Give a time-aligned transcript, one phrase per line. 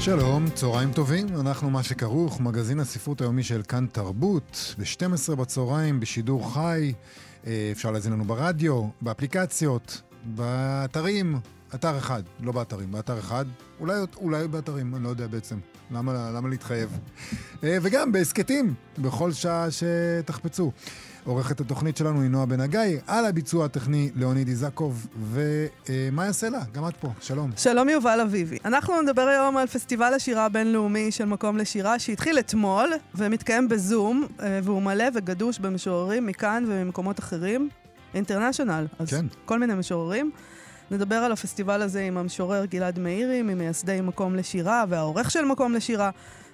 [0.00, 6.54] שלום, צהריים טובים, אנחנו מה שכרוך, מגזין הספרות היומי של כאן תרבות, ב-12 בצהריים, בשידור
[6.54, 6.92] חי,
[7.46, 11.40] אה, אפשר להזין לנו ברדיו, באפליקציות, באתרים,
[11.74, 13.44] אתר אחד, לא באתרים, באתר אחד,
[13.80, 15.58] אולי, אולי באתרים, אני לא יודע בעצם,
[15.90, 16.98] למה, למה להתחייב?
[17.64, 20.72] אה, וגם בהסכתים, בכל שעה שתחפצו.
[21.24, 26.88] עורכת התוכנית שלנו היא נועה בן הגיא, על הביצוע הטכני ליאוניד איזקוב, ומאיה סלע, גם
[26.88, 27.50] את פה, שלום.
[27.56, 28.58] שלום יובל אביבי.
[28.64, 34.60] אנחנו נדבר היום על פסטיבל השירה הבינלאומי של מקום לשירה, שהתחיל אתמול, ומתקיים בזום, אה,
[34.62, 37.68] והוא מלא וגדוש במשוררים מכאן וממקומות אחרים.
[38.14, 39.26] אינטרנשיונל, אז כן.
[39.44, 40.30] כל מיני משוררים.
[40.90, 46.10] נדבר על הפסטיבל הזה עם המשורר גלעד מאירי, ממייסדי מקום לשירה, והעורך של מקום לשירה,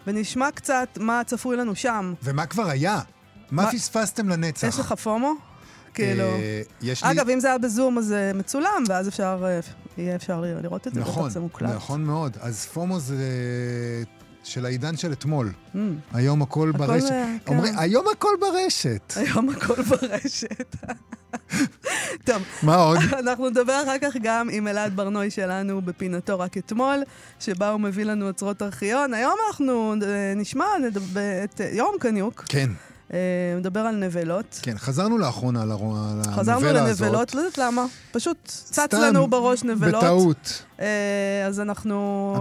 [0.07, 2.15] ונשמע קצת מה צפוי לנו שם.
[2.23, 3.01] ומה כבר היה?
[3.51, 4.69] מה פספסתם לנצח?
[4.69, 5.35] יש לך פומו?
[5.95, 6.25] כאילו...
[7.03, 9.61] אגב, אם זה היה בזום, אז זה מצולם, ואז אפשר, אה,
[9.99, 11.71] יהיה אפשר לראות את זה, נכון, זה מוקלט.
[11.75, 12.37] נכון מאוד.
[12.41, 13.17] אז פומו זה
[14.45, 15.53] של העידן של אתמול.
[15.75, 15.79] Mm.
[16.13, 17.11] היום הכל ברשת.
[17.11, 17.79] אה, אומרים, כן.
[17.79, 19.13] היום הכל ברשת.
[19.17, 20.77] היום הכל ברשת.
[22.25, 22.43] טוב.
[22.63, 22.99] מה עוד?
[23.19, 27.03] אנחנו נדבר אחר כך גם עם אלעד ברנוי שלנו בפינתו רק אתמול,
[27.41, 29.15] שבה הוא מביא לנו אוצרות ארכיון.
[29.15, 30.67] היום אנחנו אה, נשמע
[31.45, 32.45] את יורם קניוק.
[32.49, 32.71] כן.
[33.13, 33.19] אה,
[33.57, 34.61] מדבר על נבלות.
[34.63, 36.35] כן, חזרנו לאחרונה על הנבלה הזאת.
[36.35, 37.87] חזרנו לנבלות, לא יודעת למה.
[38.13, 40.05] פשוט צץ לנו בראש נבלות.
[40.05, 40.63] בטעות.
[40.81, 41.97] אה, אז אנחנו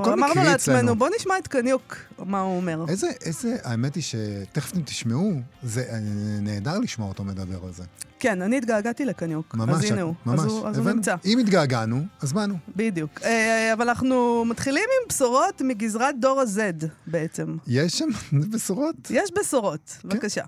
[0.06, 2.86] אמרנו לעצמנו, בוא נשמע את קניוק, מה הוא אומר.
[2.88, 5.34] איזה, איזה, האמת היא שתכף אתם תשמעו,
[5.64, 6.00] זה אה,
[6.42, 7.84] נהדר לשמוע אותו מדבר על זה.
[8.26, 9.56] כן, אני התגעגעתי לקניוק.
[9.56, 10.14] ממש, אז הנה הוא.
[10.26, 10.40] ממש.
[10.40, 11.16] אז הוא, אז הוא נמצא.
[11.26, 12.58] אם התגעגענו, אז באנו.
[12.76, 13.22] בדיוק.
[13.24, 17.58] אה, אבל אנחנו מתחילים עם בשורות מגזרת דור ה-Z בעצם.
[17.68, 18.10] יש שם
[18.54, 18.96] בשורות?
[19.10, 20.10] יש בשורות, כן.
[20.10, 20.44] בבקשה.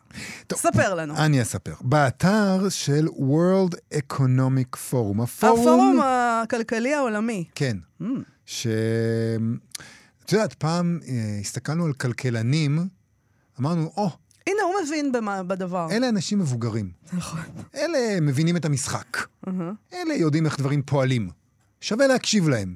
[0.47, 1.17] טוב, ספר לנו.
[1.17, 1.73] אני אספר.
[1.81, 5.59] באתר של World Economic Forum, הפורום...
[5.59, 7.43] הפורום הכלכלי העולמי.
[7.55, 7.77] כן.
[8.01, 8.05] Mm.
[8.45, 8.67] ש...
[10.25, 12.87] את יודעת, פעם אה, הסתכלנו על כלכלנים,
[13.59, 15.87] אמרנו, או, oh, הנה, הוא מבין במה, בדבר.
[15.91, 16.91] אלה אנשים מבוגרים.
[17.13, 17.39] נכון.
[17.75, 19.17] אלה מבינים את המשחק.
[19.17, 19.49] Uh-huh.
[19.93, 21.29] אלה יודעים איך דברים פועלים.
[21.81, 22.75] שווה להקשיב להם.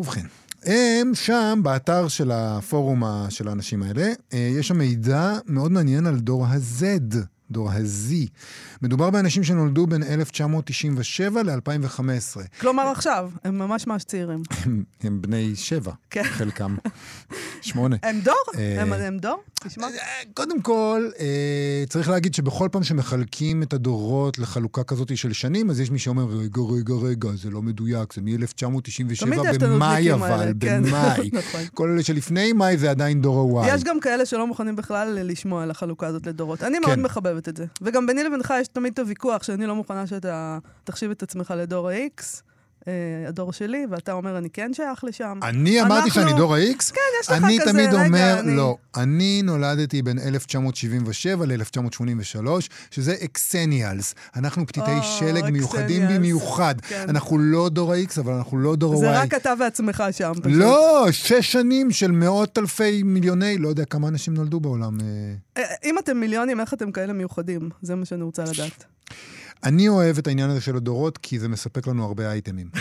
[0.00, 0.26] ובכן,
[0.64, 6.18] הם שם, באתר של הפורום של האנשים האלה, אה, יש שם מידע מאוד מעניין על
[6.20, 6.84] דור ה-Z.
[7.50, 8.12] דור ה-Z.
[8.82, 12.40] מדובר באנשים שנולדו בין 1997 ל-2015.
[12.60, 14.42] כלומר עכשיו, הם ממש ממש צעירים.
[14.50, 16.22] הם, הם בני שבע, כן.
[16.24, 16.76] חלקם.
[17.62, 17.96] שמונה.
[18.02, 18.34] הם דור?
[18.58, 19.42] אה, הם, דור?
[19.62, 19.86] תשמע.
[19.86, 19.90] אה,
[20.34, 25.80] קודם כל, אה, צריך להגיד שבכל פעם שמחלקים את הדורות לחלוקה כזאת של שנים, אז
[25.80, 29.26] יש מי שאומר, רגע, רגע, רגע, זה לא מדויק, זה מ-1997
[29.60, 30.82] במאי אבל, כן.
[30.82, 31.30] במאי.
[31.38, 31.60] נכון.
[31.74, 33.74] כל אלה שלפני מאי זה עדיין דור ה-Y.
[33.74, 36.62] יש גם כאלה שלא מוכנים בכלל לשמוע על החלוקה הזאת לדורות.
[36.62, 37.02] אני מאוד כן.
[37.02, 37.64] מחבבת את זה.
[37.82, 41.88] וגם ביני לבינך יש תמיד את הוויכוח שאני לא מוכנה שאתה תחשיב את עצמך לדור
[41.88, 42.42] ה-X.
[42.88, 45.40] אה, הדור שלי, ואתה אומר, אני כן שייך לשם.
[45.42, 46.10] אני אמרתי אנחנו...
[46.10, 46.92] שאני דור ה-X?
[46.92, 48.56] כן, יש לך אני כזה, תמיד רגע, אומר, אני...
[48.56, 48.76] לא.
[48.96, 52.46] אני נולדתי בין 1977 ל-1983,
[52.90, 54.14] שזה אקסניאלס.
[54.36, 56.74] אנחנו פתיתי oh, שלג מיוחדים במיוחד.
[56.80, 57.06] כן.
[57.08, 59.00] אנחנו לא דור ה-X, אבל אנחנו לא דור ה-Y.
[59.00, 60.58] זה רק אתה ועצמך שם, פשוט.
[60.58, 64.98] לא, שש שנים של מאות אלפי מיליוני, לא יודע כמה אנשים נולדו בעולם.
[65.00, 65.62] אה.
[65.62, 67.70] אה, אם אתם מיליונים, איך אתם כאלה מיוחדים?
[67.82, 68.84] זה מה שאני רוצה לדעת.
[69.64, 72.68] אני אוהב את העניין הזה של הדורות, כי זה מספק לנו הרבה אייטמים.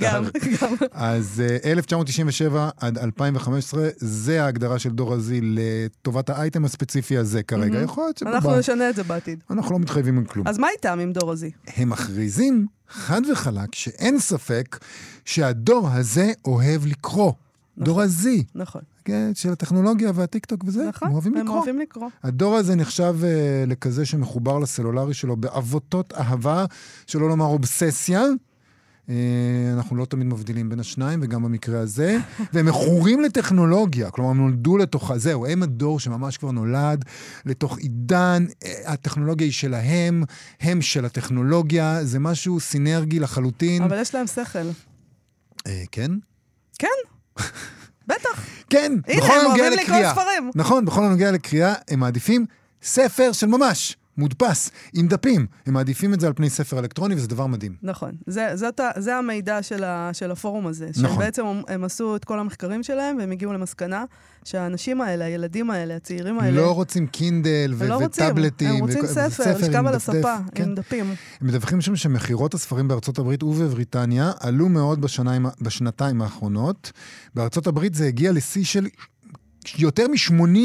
[0.00, 0.24] גם,
[0.60, 0.74] גם.
[0.92, 7.80] אז 1997 אה, עד 2015, זה ההגדרה של דור הזי לטובת האייטם הספציפי הזה כרגע.
[7.82, 8.30] יכול להיות שבא...
[8.30, 9.38] אנחנו נשנה את זה בעתיד.
[9.50, 10.48] אנחנו לא מתחייבים על כלום.
[10.48, 11.50] אז מה איתם עם דור הזי?
[11.76, 14.78] הם מכריזים חד וחלק שאין ספק
[15.24, 17.32] שהדור הזה אוהב לקרוא.
[17.76, 18.44] נכון, דור הזי.
[18.54, 18.82] נכון.
[19.04, 21.56] כן, של הטכנולוגיה והטיקטוק וזה, נכון, הם אוהבים הם לקרוא.
[21.56, 22.08] אוהבים לקרוא.
[22.22, 26.64] הדור הזה נחשב uh, לכזה שמחובר לסלולרי שלו בעבותות אהבה,
[27.06, 28.24] שלא לומר אובססיה.
[29.06, 29.10] Uh,
[29.72, 32.18] אנחנו לא תמיד מבדילים בין השניים, וגם במקרה הזה.
[32.52, 35.12] והם מכורים לטכנולוגיה, כלומר, הם נולדו לתוך...
[35.16, 37.04] זהו, הם הדור שממש כבר נולד
[37.46, 40.24] לתוך עידן, אה, הטכנולוגיה היא שלהם,
[40.60, 43.82] הם של הטכנולוגיה, זה משהו סינרגי לחלוטין.
[43.82, 44.70] אבל יש להם שכל.
[45.58, 46.10] Uh, כן?
[46.78, 47.11] כן.
[48.06, 48.46] בטח.
[48.70, 49.70] כן, הנה, בכל הנוגע לקריאה.
[49.70, 50.50] הנה, הם אוהבים לקרוא ספרים.
[50.54, 52.46] נכון, בכל הנוגע לקריאה, הם מעדיפים
[52.82, 53.96] ספר של ממש.
[54.16, 55.46] מודפס, עם דפים.
[55.66, 57.76] הם מעדיפים את זה על פני ספר אלקטרוני, וזה דבר מדהים.
[57.82, 58.10] נכון.
[58.26, 60.90] זה, זאת, ה- זה המידע של, ה, של הפורום הזה.
[61.02, 61.18] נכון.
[61.18, 64.04] בעצם הם, הם עשו את כל המחקרים שלהם, והם הגיעו למסקנה
[64.44, 68.68] שהאנשים האלה, הילדים האלה, הצעירים האלה, לא רוצים קינדל ו- הם לא רוצים, וטאבלטים.
[68.70, 70.62] הם רוצים וכל- ספר, לשכב על הספה, כן.
[70.64, 71.10] עם דפים.
[71.40, 76.92] הם מדווחים שם שמכירות הספרים בארצות הברית ובבריטניה עלו מאוד בשניים, בשנתיים האחרונות.
[77.34, 78.86] בארצות הברית זה הגיע לשיא של
[79.78, 80.58] יותר מ-80,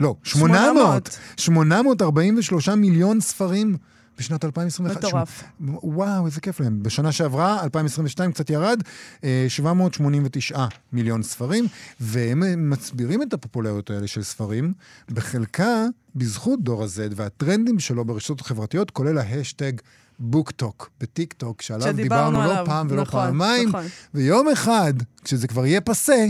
[0.00, 3.76] לא, 800, 843 מיליון ספרים
[4.18, 5.04] בשנת 2021.
[5.04, 5.44] מטורף.
[5.82, 6.82] וואו, איזה כיף להם.
[6.82, 8.82] בשנה שעברה, 2022, קצת ירד,
[9.24, 11.66] אה, 789 מיליון ספרים,
[12.00, 14.72] והם מסבירים את הפופולריות האלה של ספרים,
[15.10, 15.84] בחלקה
[16.16, 19.72] בזכות דור ה-Z והטרנדים שלו ברשתות החברתיות, כולל ההשטג
[20.18, 23.84] BookTok בטיק טוק, שעליו דיברנו לא עליו, פעם ולא נכון, פעמיים, נכון.
[24.14, 24.94] ויום אחד,
[25.24, 26.26] כשזה כבר יהיה פסה,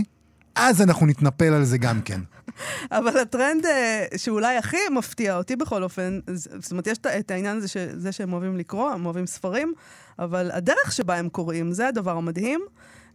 [0.57, 2.19] אז אנחנו נתנפל על זה גם כן.
[2.97, 7.67] אבל הטרנד אה, שאולי הכי מפתיע אותי בכל אופן, זאת אומרת, יש את- העניין הזה,
[7.67, 9.73] שזה שהם אוהבים לקרוא, הם אוהבים ספרים,
[10.19, 12.59] אבל הדרך שבה הם קוראים, זה הדבר המדהים.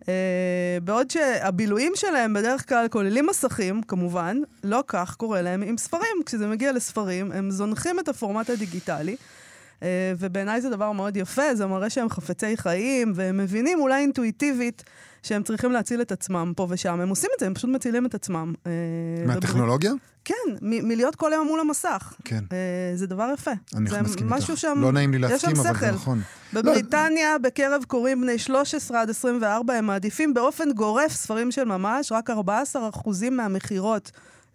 [0.09, 0.13] אה,
[0.85, 6.17] בעוד שהבילויים שלהם בדרך כלל כוללים מסכים, כמובן, לא כך קורה להם עם ספרים.
[6.27, 9.17] כשזה מגיע לספרים, הם זונחים את הפורמט הדיגיטלי.
[9.83, 14.83] אה, ובעיניי זה דבר מאוד יפה, זה מראה שהם חפצי חיים, והם מבינים אולי אינטואיטיבית
[15.23, 17.01] שהם צריכים להציל את עצמם פה ושם.
[17.01, 18.55] הם עושים את זה, הם פשוט מצילים את עצמם.
[18.67, 18.73] אה,
[19.27, 19.93] מהטכנולוגיה?
[20.25, 22.13] כן, מ- מלהיות כל היום מול המסך.
[22.25, 22.45] כן.
[22.53, 22.57] אה,
[22.97, 23.51] זה דבר יפה.
[23.77, 24.61] אני זה מסכים משהו איתך.
[24.61, 25.93] שם, לא נעים לי להסכים, אבל זה.
[25.93, 26.21] נכון.
[26.53, 32.31] בבריטניה, בקרב קוראים בני 13 עד 24, הם מעדיפים באופן גורף ספרים של ממש, רק
[32.31, 32.35] 14%
[33.31, 34.11] מהמכירות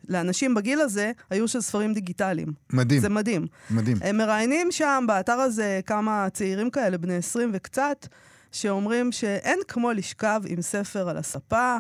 [0.10, 2.48] לאנשים בגיל הזה היו של ספרים דיגיטליים.
[2.74, 3.48] מדהים, זה מדהים.
[3.72, 3.98] מדהים.
[4.02, 8.08] הם מראיינים שם, באתר הזה, כמה צעירים כאלה, בני 20 וקצת,
[8.52, 11.78] שאומרים שאין כמו לשכב עם ספר על הספה.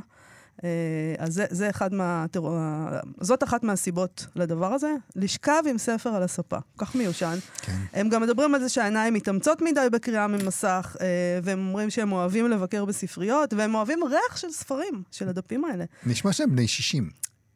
[0.63, 0.69] אה,
[1.17, 2.25] אז זה, זה אחד מה...
[2.35, 6.57] אה, זאת אחת מהסיבות לדבר הזה, לשכב עם ספר על הספה.
[6.77, 7.37] כך מיושן.
[7.61, 7.77] כן.
[7.93, 11.05] הם גם מדברים על זה שהעיניים מתאמצות מדי בקריאה ממסך, אה,
[11.43, 15.85] והם אומרים שהם אוהבים לבקר בספריות, והם אוהבים ריח של ספרים, של הדפים האלה.
[16.05, 17.09] נשמע שהם בני 60.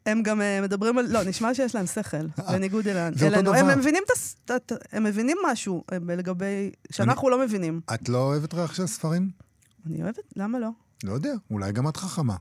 [0.06, 1.06] הם גם uh, מדברים על...
[1.12, 3.54] לא, נשמע שיש להם שכל, בניגוד אלינו.
[3.54, 4.02] הם, מבינים
[4.92, 6.70] הם מבינים משהו אה, לגבי...
[6.90, 7.80] שאנחנו לא מבינים.
[7.94, 9.30] את לא אוהבת ריח של ספרים?
[9.86, 10.18] אני אוהבת?
[10.36, 10.68] למה לא?
[11.04, 12.36] לא יודע, אולי גם את חכמה.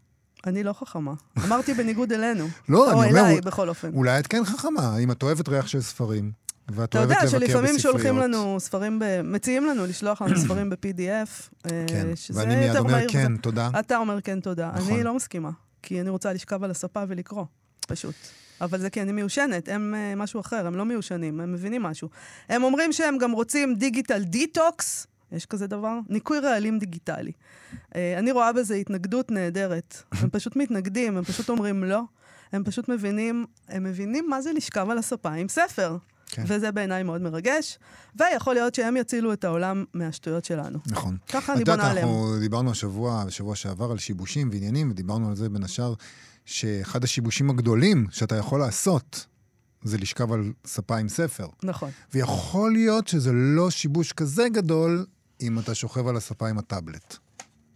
[0.47, 1.13] אני לא חכמה.
[1.45, 2.47] אמרתי בניגוד אלינו.
[2.69, 3.93] לא, או אני אומר, אליי, אול- בכל אופן.
[3.93, 6.31] אולי את כן חכמה, אם את אוהבת ריח של ספרים,
[6.71, 7.51] ואת אתה אוהבת יודע לבקר בספריות.
[7.51, 9.21] שלפעמים שולחים לנו ספרים, ב...
[9.23, 13.05] מציעים לנו לשלוח לנו ספרים ב-PDF, כן, ואני מיד אומר.
[13.07, 13.69] כן, תודה.
[13.79, 14.71] אתה אומר כן תודה.
[14.75, 14.93] נכון.
[14.93, 15.49] אני לא מסכימה,
[15.83, 17.45] כי אני רוצה לשכב על הספה ולקרוא,
[17.87, 18.15] פשוט.
[18.61, 22.09] אבל זה כי אני מיושנת, הם uh, משהו אחר, הם לא מיושנים, הם מבינים משהו.
[22.49, 25.99] הם אומרים שהם גם רוצים digital detox, יש כזה דבר?
[26.09, 27.31] ניקוי רעלים דיגיטלי.
[27.73, 29.97] Uh, אני רואה בזה התנגדות נהדרת.
[30.21, 32.01] הם פשוט מתנגדים, הם פשוט אומרים לא.
[32.51, 35.97] הם פשוט מבינים, הם מבינים מה זה לשכב על הספה עם ספר.
[36.31, 36.43] כן.
[36.47, 37.79] וזה בעיניי מאוד מרגש,
[38.15, 40.79] ויכול להיות שהם יצילו את העולם מהשטויות שלנו.
[40.85, 41.17] נכון.
[41.29, 42.07] ככה אני בונה עליהם.
[42.07, 45.93] אנחנו דיברנו השבוע, בשבוע שעבר, על שיבושים ועניינים, ודיברנו על זה בין השאר,
[46.45, 49.25] שאחד השיבושים הגדולים שאתה יכול לעשות,
[49.83, 51.47] זה לשכב על ספה עם ספר.
[51.63, 51.89] נכון.
[52.13, 55.05] ויכול להיות שזה לא שיבוש כזה גדול,
[55.41, 57.17] אם אתה שוכב על הספה עם הטאבלט.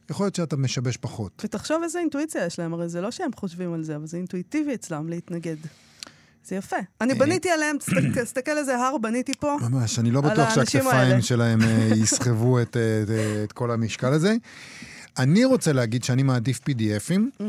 [0.10, 1.42] יכול להיות שאתה משבש פחות.
[1.46, 4.74] ותחשוב איזה אינטואיציה יש להם, הרי זה לא שהם חושבים על זה, אבל זה אינטואיטיבי
[4.74, 5.56] אצלם להתנגד.
[6.48, 6.76] זה יפה.
[7.02, 7.18] אני אה.
[7.20, 7.78] בניתי עליהם,
[8.16, 9.56] תסתכל- איזה הר בניתי פה.
[9.62, 11.22] ממש, אני לא בטוח שהכתפיים.
[11.22, 13.10] שלהם אה, יסחבו את, אה, את,
[13.44, 14.36] את כל המשקל הזה.
[15.18, 17.44] אני רוצה להגיד שאני מעדיף PDFים,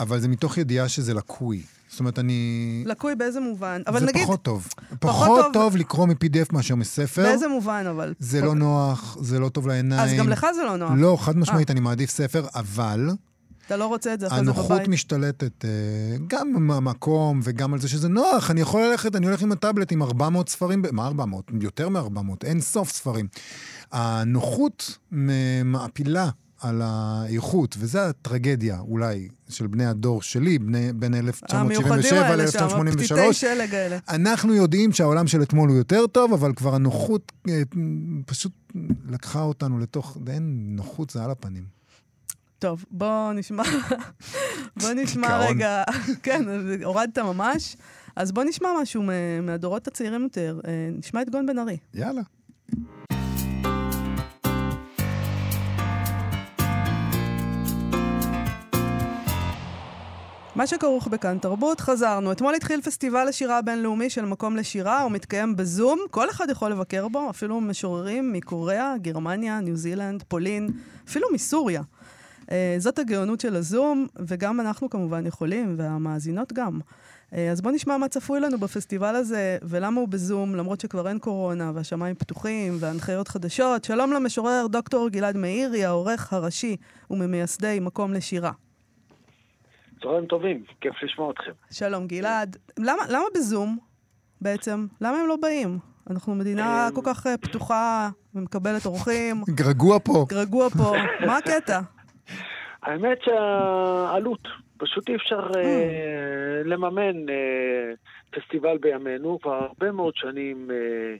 [0.00, 1.62] אבל זה מתוך ידיעה שזה לקוי.
[1.90, 2.82] זאת אומרת, אני...
[2.86, 3.82] לקוי באיזה מובן.
[3.86, 4.68] אבל זה נגיד, פחות טוב.
[5.00, 7.22] פחות טוב- טוב לקרוא מ-PDF מאשר מספר.
[7.22, 8.14] באיזה מובן אבל?
[8.18, 10.00] זה לא נוח, זה לא טוב לעיניים.
[10.00, 10.46] אז גם לך.
[10.54, 10.90] זה לא נוח.
[10.96, 13.10] לא, חד משמעית, אני מעדיף ספר, אבל
[13.66, 14.88] אתה לא רוצה את זה אחרי זה הנוחות בבית.
[14.88, 15.70] משתלטת אה,
[16.26, 18.50] גם מהמקום וגם על זה שזה נוח.
[18.50, 21.50] אני יכול ללכת, אני הולך עם הטאבלט עם 400 ספרים, מה 400?
[21.60, 23.28] יותר מ-400, אין סוף ספרים.
[23.92, 24.98] הנוחות
[25.64, 26.30] מעפילה
[26.60, 32.64] על האיכות, וזו הטרגדיה אולי של בני הדור שלי, בני, בין המיוחדים 1977 האלה שם,
[32.64, 33.32] הפתיתי ל-1983.
[33.32, 33.98] שלג האלה.
[34.08, 37.62] אנחנו יודעים שהעולם של אתמול הוא יותר טוב, אבל כבר הנוחות אה,
[38.26, 38.52] פשוט
[39.08, 41.75] לקחה אותנו לתוך, אין נוחות, זה על הפנים.
[42.58, 43.62] טוב, בוא נשמע,
[44.80, 45.38] בוא נשמע.
[45.38, 45.82] רגע,
[46.22, 46.42] כן,
[46.84, 47.76] הורדת ממש.
[48.16, 49.02] אז בוא נשמע משהו
[49.42, 50.60] מהדורות הצעירים יותר.
[50.66, 51.76] אה, נשמע את גון בן ארי.
[51.94, 52.22] יאללה.
[60.54, 62.32] מה שכרוך בכאן תרבות, חזרנו.
[62.32, 67.08] אתמול התחיל פסטיבל השירה הבינלאומי של מקום לשירה, הוא מתקיים בזום, כל אחד יכול לבקר
[67.08, 70.68] בו, אפילו משוררים מקוריאה, גרמניה, ניו זילנד, פולין,
[71.08, 71.82] אפילו מסוריה.
[72.50, 76.80] אה, זאת הגאונות של הזום, וגם אנחנו כמובן יכולים, והמאזינות גם.
[77.34, 81.18] אה, אז בואו נשמע מה צפוי לנו בפסטיבל הזה, ולמה הוא בזום, למרות שכבר אין
[81.18, 83.84] קורונה, והשמיים פתוחים, והנחיות חדשות.
[83.84, 86.76] שלום למשורר דוקטור גלעד מאירי, העורך הראשי
[87.10, 88.52] וממייסדי מקום לשירה.
[90.02, 91.52] צהריים טובים, כיף לשמוע אתכם.
[91.70, 92.56] שלום גלעד.
[92.78, 93.78] למה, למה בזום
[94.40, 94.86] בעצם?
[95.00, 95.78] למה הם לא באים?
[96.10, 100.26] אנחנו מדינה אמ, כל כך אה, פתוחה ומקבלת אורחים, גרגוע פה.
[100.32, 100.92] רגוע פה.
[101.26, 101.80] מה הקטע?
[102.82, 105.48] האמת שהעלות, פשוט אי אפשר.
[105.56, 107.92] אה, לממן אה,
[108.30, 111.16] פסטיבל בימינו, כבר הרבה מאוד שנים אה,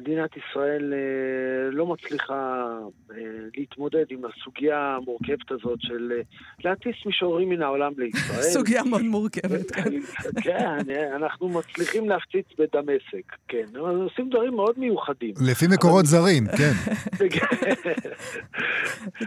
[0.00, 2.66] מדינת ישראל אה, לא מצליחה
[3.10, 3.16] אה,
[3.56, 6.22] להתמודד עם הסוגיה המורכבת הזאת של אה,
[6.64, 8.42] להטיס משוררים מן העולם לישראל.
[8.54, 9.90] סוגיה מאוד מורכבת, כן.
[10.42, 13.66] כן, אנחנו מצליחים להפציץ בדמשק, כן.
[13.80, 15.34] אבל עושים דברים מאוד מיוחדים.
[15.50, 16.72] לפי מקורות זרים, כן.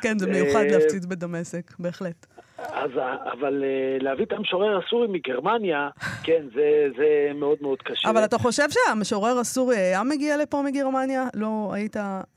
[0.02, 2.41] כן, זה מיוחד להפציץ בדמשק, בהחלט.
[2.70, 5.90] אז, ה- אבל אה, להביא את המשורר הסורי מגרמניה,
[6.24, 8.10] כן, זה, זה מאוד מאוד קשה.
[8.10, 11.24] אבל אתה חושב שהמשורר הסורי היה מגיע לפה מגרמניה?
[11.34, 11.96] לא היית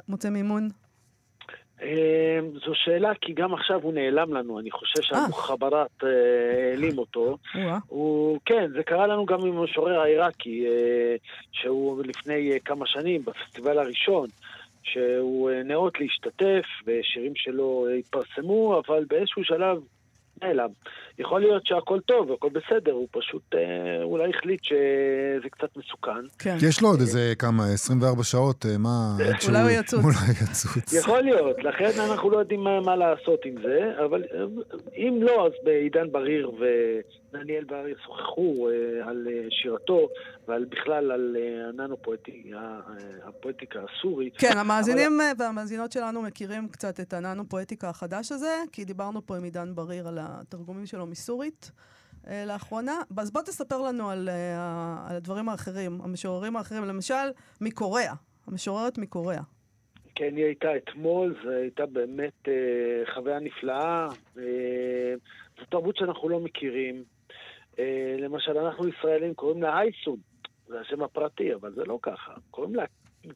[0.09, 0.69] מוצא מימון?
[1.83, 6.09] אה, זו שאלה, כי גם עכשיו הוא נעלם לנו, אני חושב שהמוחברת אה,
[6.71, 7.37] העלים אותו.
[7.87, 11.17] הוא, כן, זה קרה לנו גם עם המשורר העיראקי, אה,
[11.53, 14.29] שהוא לפני אה, כמה שנים, בפסטיבל הראשון,
[14.83, 19.79] שהוא אה, נאות להשתתף, ושירים שלו אה, התפרסמו, אבל באיזשהו שלב
[20.43, 20.69] נעלם.
[21.19, 26.27] יכול להיות שהכל טוב, הכל בסדר, הוא פשוט אה, אולי החליט שזה קצת מסוכן.
[26.39, 26.57] כן.
[26.69, 29.17] יש לו עוד איזה כמה, 24 שעות, אה, מה...
[29.49, 30.05] אולי הוא יצוץ.
[30.05, 30.93] אולי יצוץ.
[30.93, 34.23] יכול להיות, לכן אנחנו לא יודעים מה, מה לעשות עם זה, אבל
[34.97, 36.51] אם לא, אז בעידן בריר
[37.35, 40.09] ודניאל בר ישוחחו אה, על אה, שירתו
[40.49, 42.81] ועל בכלל על אה, הננו-פואטיקה
[43.23, 44.37] הפואטיקה הסורית.
[44.39, 49.45] כן, המאזינים אה, והמאזינות שלנו מכירים קצת את הננו-פואטיקה החדש הזה, כי דיברנו פה עם
[49.45, 51.71] עידן בריר על התרגומים שלו מסורית
[52.47, 53.01] לאחרונה.
[53.19, 54.29] אז בוא תספר לנו על,
[55.09, 57.25] על הדברים האחרים, המשוררים האחרים, למשל,
[57.61, 58.15] מקוריאה,
[58.47, 59.43] המשוררת מקוריאה.
[60.15, 64.09] כן, היא הייתה אתמול, זו הייתה באמת אה, חוויה נפלאה.
[64.39, 65.15] אה,
[65.59, 67.05] זו תרבות שאנחנו לא מכירים.
[67.79, 70.17] אה, למשל, אנחנו ישראלים קוראים לה אייסון,
[70.67, 72.33] זה השם הפרטי, אבל זה לא ככה.
[72.51, 72.85] קוראים לה,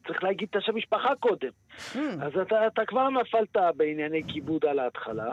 [0.07, 1.49] צריך להגיד את השם משפחה קודם.
[1.77, 5.31] Hmm, אז אתה, אתה כבר נפלת בענייני כיבוד על ההתחלה,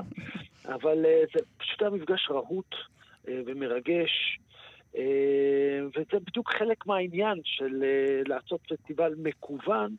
[0.64, 2.74] אבל אה, זה פשוט היה מפגש רהוט
[3.28, 4.38] אה, ומרגש,
[5.86, 7.84] וזה בדיוק חלק מהעניין של
[8.26, 9.96] לעשות פסטיבל מקוון,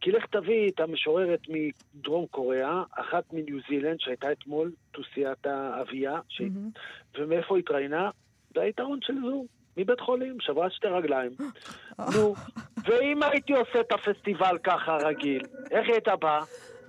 [0.00, 6.40] כי לך תביא את המשוררת מדרום קוריאה, אחת מניו זילנד שהייתה אתמול, תוסיית האביה, ש...
[6.40, 6.70] מהמם.
[7.18, 8.10] ומאיפה התראיינה?
[8.54, 9.44] זה היתרון של זו.
[9.78, 11.30] מבית חולים, שברה שתי רגליים.
[12.14, 12.34] נו,
[12.84, 16.42] ואם הייתי עושה את הפסטיבל ככה רגיל, איך היא הייתה באה?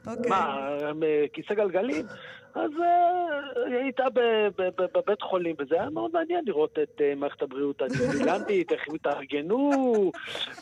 [0.08, 0.30] אוקיי.
[0.30, 0.70] מה,
[1.04, 2.06] אה, כיסא גלגלים?
[2.56, 4.04] אז אה, היא הייתה
[4.94, 8.96] בבית חולים, וזה היה מאוד מעניין לראות את אה, מערכת הבריאות הניו זילנדית, איך הם
[8.96, 10.12] התארגנו,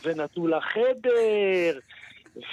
[0.04, 1.78] ונתנו לה חדר.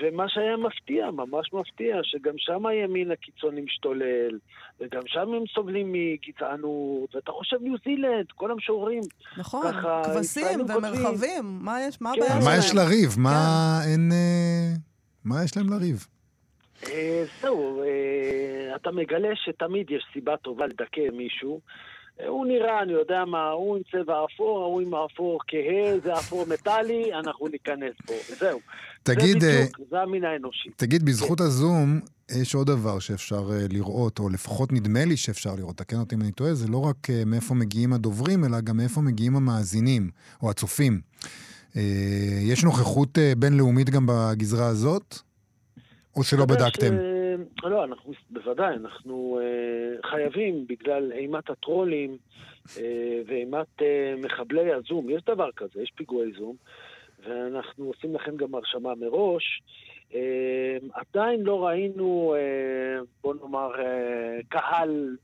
[0.02, 4.40] ומה שהיה מפתיע, ממש מפתיע, שגם שם הימין הקיצוני משתולל,
[4.80, 9.04] וגם שם הם סובלים מגזענות, ואתה חושב ניו זילנד, כל המשוררים.
[9.38, 10.62] נכון, ככה, כבשים.
[10.62, 12.22] ומרחבים, מה יש, מה כן.
[12.22, 12.54] הבעיה על שלהם?
[12.54, 13.16] מה יש לריב?
[13.18, 13.92] מה כן.
[13.92, 14.12] אין...
[14.12, 14.74] אה,
[15.26, 16.08] מה יש להם לריב?
[16.90, 21.60] אה, זהו, אה, אתה מגלה שתמיד יש סיבה טובה לדכא מישהו.
[22.22, 26.14] אה, הוא נראה, אני יודע מה, הוא עם צבע אפור, ההוא עם האפור כהה, זה
[26.14, 28.60] אפור מטאלי, אנחנו ניכנס בו, זהו.
[29.04, 30.70] תגיד, זה אה, בדיוק, זה המין האנושי.
[30.76, 32.00] תגיד, בזכות הזום,
[32.42, 36.22] יש עוד דבר שאפשר אה, לראות, או לפחות נדמה לי שאפשר לראות, תקן אותי אם
[36.22, 40.10] אני טועה, זה לא רק אה, מאיפה מגיעים הדוברים, אלא גם מאיפה מגיעים המאזינים,
[40.42, 41.02] או הצופים.
[41.76, 41.82] אה,
[42.42, 45.16] יש נוכחות אה, בינלאומית גם בגזרה הזאת?
[46.16, 47.15] או שלא בדקתם?
[47.64, 52.18] לא, אנחנו, בוודאי, אנחנו אה, חייבים, בגלל אימת הטרולים
[52.78, 56.56] אה, ואימת אה, מחבלי הזום, יש דבר כזה, יש פיגועי זום,
[57.24, 59.62] ואנחנו עושים לכם גם הרשמה מראש.
[60.14, 65.18] אה, עדיין לא ראינו, אה, בוא נאמר, אה, קהל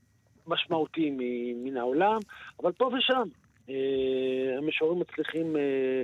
[0.48, 1.12] משמעותי
[1.56, 2.20] מן העולם,
[2.64, 3.24] אבל פה ושם
[3.70, 6.02] אה, המשוררים מצליחים אה,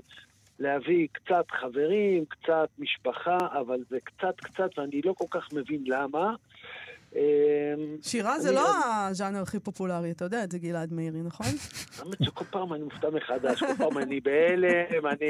[0.60, 6.36] להביא קצת חברים, קצת משפחה, אבל זה קצת קצת, ואני לא כל כך מבין למה.
[7.16, 7.22] אה,
[8.02, 8.70] שירה זה לא
[9.10, 11.46] הז'אנר הכי פופולרי, אתה יודע את זה, גלעד מאירי, נכון?
[12.00, 15.28] האמת שכל פעם אני מופתע מחדש, כל פעם אני בהלם, אני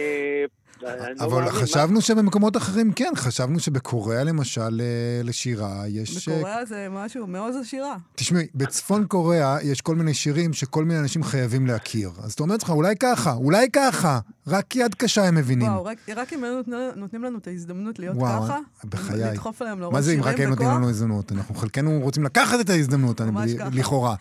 [0.82, 6.28] לא אבל חשבנו שבמקומות אחרים כן, חשבנו שבקוריאה למשל אה, לשירה יש...
[6.28, 7.96] אה, בקוריאה זה משהו, מעוז השירה.
[8.16, 12.12] תשמעי, בצפון קוריאה יש כל מיני שירים שכל מיני אנשים חייבים להכיר.
[12.24, 15.68] אז אתה אומר לעצמך, אולי ככה, אולי ככה, רק יד קשה הם מבינים.
[15.68, 16.62] וואו, רק, רק אם היו
[16.96, 19.32] נותנים, לנו את ההזדמנות להיות וואו, ככה, בחיי.
[19.32, 20.78] לדחוף עליהם לראש מה זה אם שירים רק הם נותנים בכוח?
[20.78, 21.32] לנו הזדמנות?
[21.32, 23.56] אנחנו חלקנו רוצים לקחת את ההזדמנות, אני-.
[23.72, 24.16] לכאורה.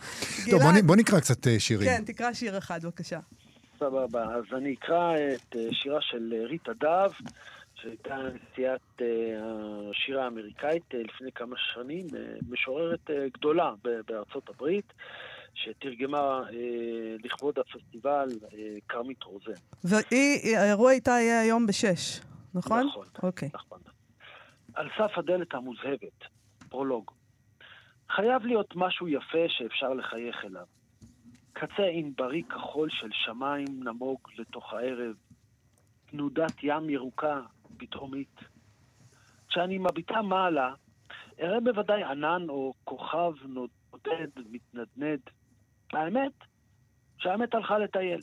[0.49, 1.89] טוב, בוא נקרא קצת אה, שירים.
[1.89, 3.19] כן, תקרא שיר אחד, בבקשה.
[3.79, 7.11] סבבה, אז אני אקרא את אה, שירה של אה, ריטה דב,
[7.75, 9.07] שהייתה נשיאת אה,
[9.89, 12.07] השירה האמריקאית לפני כמה שנים,
[12.49, 13.71] משוררת גדולה
[14.07, 14.93] בארצות הברית,
[15.53, 16.41] שתרגמה
[17.23, 18.27] לכבוד הפסטיבל
[18.89, 19.61] כרמית רוזן.
[19.83, 22.19] והיא, האירוע איתה יהיה היום בשש,
[22.53, 22.87] נכון?
[22.87, 23.05] נכון.
[23.23, 23.49] אוקיי.
[23.53, 23.79] נכון.
[24.73, 26.23] על סף הדלת המוזהבת,
[26.69, 27.11] פרולוג.
[28.09, 30.65] חייב להיות משהו יפה שאפשר לחייך אליו.
[31.59, 35.15] קצה ענברי כחול של שמיים נמוג לתוך הערב,
[36.05, 37.41] תנודת ים ירוקה
[37.77, 38.39] פתאומית.
[39.47, 40.73] כשאני מביטה מעלה,
[41.39, 45.19] אראה בוודאי ענן או כוכב נודד, מתנדנד.
[45.93, 46.31] האמת,
[47.17, 48.21] שהאמת הלכה לטייל.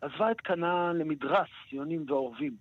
[0.00, 2.56] עזבה את קנה למדרס, יונים ועורבים.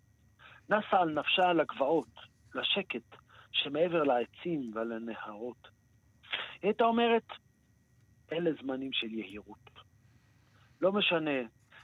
[0.69, 2.13] נסה על נפשה על הגבעות,
[2.55, 3.15] לשקט
[3.51, 5.67] שמעבר לעצים ועל הנהרות.
[6.61, 7.27] היא הייתה אומרת,
[8.31, 9.69] אלה זמנים של יהירות.
[10.81, 11.39] לא משנה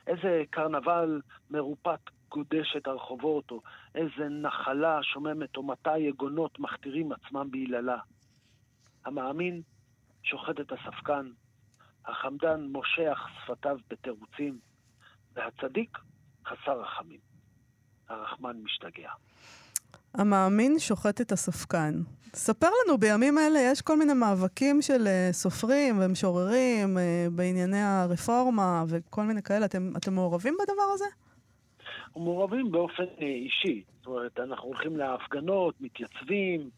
[0.07, 3.62] איזה קרנבל מרופט גודש את הרחובות, או
[3.95, 8.00] איזה נחלה שוממת, או מתי יגונות מכתירים עצמם ביללה.
[9.05, 9.62] המאמין
[10.24, 11.31] שוחט את הספקן,
[12.05, 14.60] החמדן מושך שפתיו בתירוצים,
[15.33, 15.98] והצדיק
[16.45, 17.19] חסר רחמים.
[18.10, 19.12] הרחמן משתגע.
[20.13, 22.01] המאמין שוחט את הספקן.
[22.34, 28.84] ספר לנו, בימים אלה יש כל מיני מאבקים של אה, סופרים ומשוררים אה, בענייני הרפורמה
[28.88, 29.65] וכל מיני כאלה.
[29.65, 31.06] אתם, אתם מעורבים בדבר הזה?
[32.15, 33.84] מעורבים באופן אה, אישי.
[33.98, 36.70] זאת אומרת, אנחנו הולכים להפגנות, מתייצבים,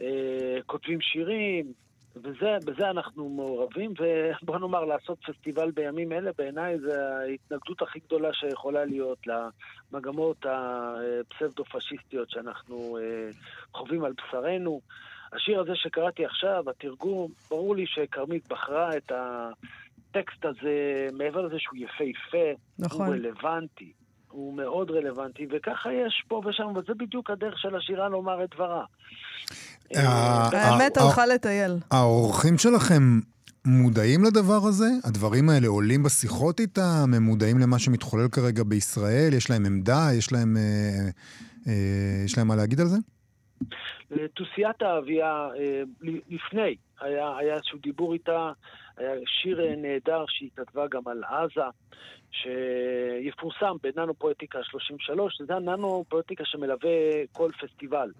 [0.00, 1.72] אה, כותבים שירים,
[2.16, 3.94] וזה, בזה אנחנו מעורבים,
[4.42, 12.30] ובוא נאמר, לעשות פסטיבל בימים אלה, בעיניי זה ההתנגדות הכי גדולה שיכולה להיות למגמות הפסבדו-פשיסטיות
[12.30, 13.30] שאנחנו אה,
[13.74, 14.80] חווים על בשרנו.
[15.32, 21.78] השיר הזה שקראתי עכשיו, התרגום, ברור לי שכרמית בחרה את הטקסט הזה, מעבר לזה שהוא
[21.78, 23.06] יפהפה, נכון.
[23.06, 23.92] הוא רלוונטי.
[24.30, 28.84] הוא מאוד רלוונטי, וככה יש פה ושם, וזה בדיוק הדרך של השירה לומר את דברה.
[29.96, 31.78] אה, האמת אה, הלכה לטייל.
[31.90, 33.20] האורחים שלכם
[33.64, 34.88] מודעים לדבר הזה?
[35.04, 37.12] הדברים האלה עולים בשיחות איתם?
[37.16, 39.34] הם מודעים למה שמתחולל כרגע בישראל?
[39.34, 40.08] יש להם עמדה?
[40.12, 41.08] יש להם, אה,
[41.66, 42.96] אה, יש להם מה להגיד על זה?
[44.10, 45.82] לתוסיית האביה, אה,
[46.30, 48.52] לפני, היה, היה איזשהו דיבור איתה,
[48.96, 51.64] היה שיר אה, נהדר שהיא כתבה גם על עזה,
[52.30, 56.90] שיפורסם בננו פואטיקה 33, שזה הננו פואטיקה שמלווה
[57.32, 58.10] כל פסטיבל.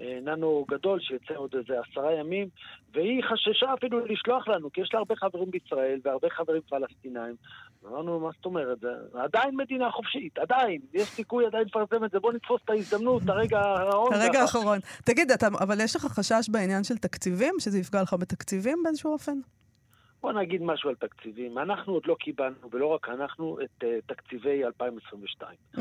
[0.00, 2.48] אה, ננו גדול שיצא עוד איזה עשרה ימים,
[2.92, 7.34] והיא חששה אפילו לשלוח לנו, כי יש לה הרבה חברים בישראל והרבה חברים פלסטינאים.
[7.86, 8.78] אמרנו, מה זאת אומרת?
[9.14, 10.80] עדיין מדינה חופשית, עדיין.
[10.94, 14.12] יש סיכוי עדיין לפרסם את זה, בוא נתפוס את ההזדמנות, את הרגע האחרון.
[14.12, 14.78] הרגע האחרון.
[15.04, 17.54] תגיד, אתה, אבל יש לך חשש בעניין של תקציבים?
[17.58, 19.38] שזה יפגע לך בתקציבים באיזשהו אופן?
[20.24, 21.58] בוא נגיד משהו על תקציבים.
[21.58, 25.56] אנחנו עוד לא קיבלנו, ולא רק אנחנו, את uh, תקציבי 2022.
[25.76, 25.80] Mm.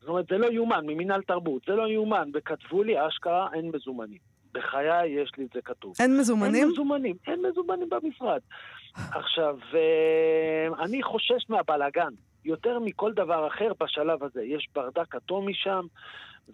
[0.00, 4.18] זאת אומרת, זה לא יאומן, ממינהל תרבות, זה לא יאומן, וכתבו לי, אשכרה, אין מזומנים.
[4.52, 5.94] בחיי יש לי את זה כתוב.
[6.00, 6.54] אין מזומנים?
[6.54, 8.40] אין מזומנים, אין מזומנים במשרד.
[8.94, 12.12] עכשיו, אה, אני חושש מהבלגן,
[12.46, 14.42] יותר מכל דבר אחר בשלב הזה.
[14.42, 15.86] יש ברדק אטומי שם,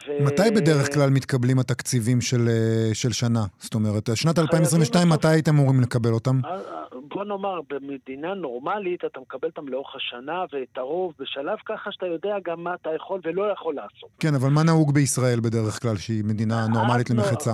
[0.06, 0.24] ו...
[0.24, 3.44] מתי בדרך כלל מתקבלים התקציבים של, אה, של שנה?
[3.58, 6.40] זאת אומרת, שנת חייבים 2022, בסוף- מתי הייתם אמורים לקבל אותם?
[6.44, 6.60] אה, אה,
[7.08, 12.36] בוא נאמר, במדינה נורמלית אתה מקבל אותם לאורך השנה ואת הרוב בשלב ככה שאתה יודע
[12.44, 14.10] גם מה אתה יכול ולא יכול לעשות.
[14.20, 17.52] כן, אבל מה נהוג בישראל בדרך כלל, שהיא מדינה נורמלית לא- למחצה?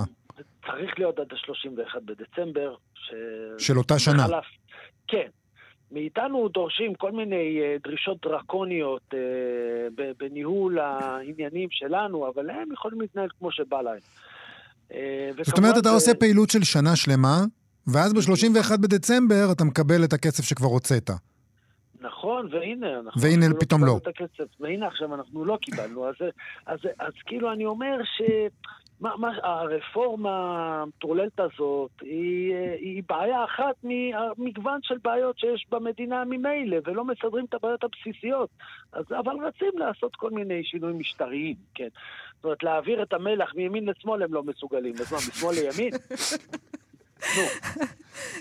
[0.67, 2.75] צריך להיות עד ה-31 בדצמבר.
[2.93, 3.13] ש...
[3.65, 4.25] של אותה שנה.
[5.07, 5.27] כן.
[5.91, 9.19] מאיתנו דורשים כל מיני אה, דרישות דרקוניות אה,
[10.19, 13.99] בניהול העניינים שלנו, אבל הם יכולים להתנהל כמו שבא להם.
[14.93, 17.43] אה, זאת אומרת, אתה עושה פעילות של שנה שלמה,
[17.87, 21.09] ואז ב-31 בדצמבר אתה מקבל את הכסף שכבר הוצאת.
[22.01, 23.97] נכון, והנה, אנחנו והנה, אנחנו פתאום לא.
[23.97, 26.15] את הכסף, והנה עכשיו אנחנו לא קיבלנו, אז,
[26.65, 28.21] אז, אז כאילו אני אומר ש...
[29.01, 30.31] מה, מה, הרפורמה
[30.81, 37.53] המטורללת הזאת היא, היא בעיה אחת ממגוון של בעיות שיש במדינה ממילא, ולא מסדרים את
[37.53, 38.49] הבעיות הבסיסיות.
[38.93, 41.87] אז, אבל רצים לעשות כל מיני שינויים משטריים, כן.
[42.35, 45.93] זאת אומרת, להעביר את המלח מימין לשמאל הם לא מסוגלים, אז מה, משמאל לימין?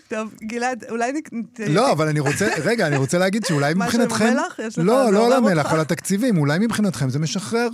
[0.08, 1.12] טוב, גלעד, אולי...
[1.12, 1.20] נ-
[1.68, 4.38] לא, אבל אני רוצה, רגע, אני רוצה להגיד שאולי משהו עם מבחינתכם...
[4.38, 4.58] המלח?
[4.62, 5.72] יש לך- לא, לא על המלח?
[5.72, 6.38] על התקציבים.
[6.38, 7.68] אולי מבחינתכם זה משחרר.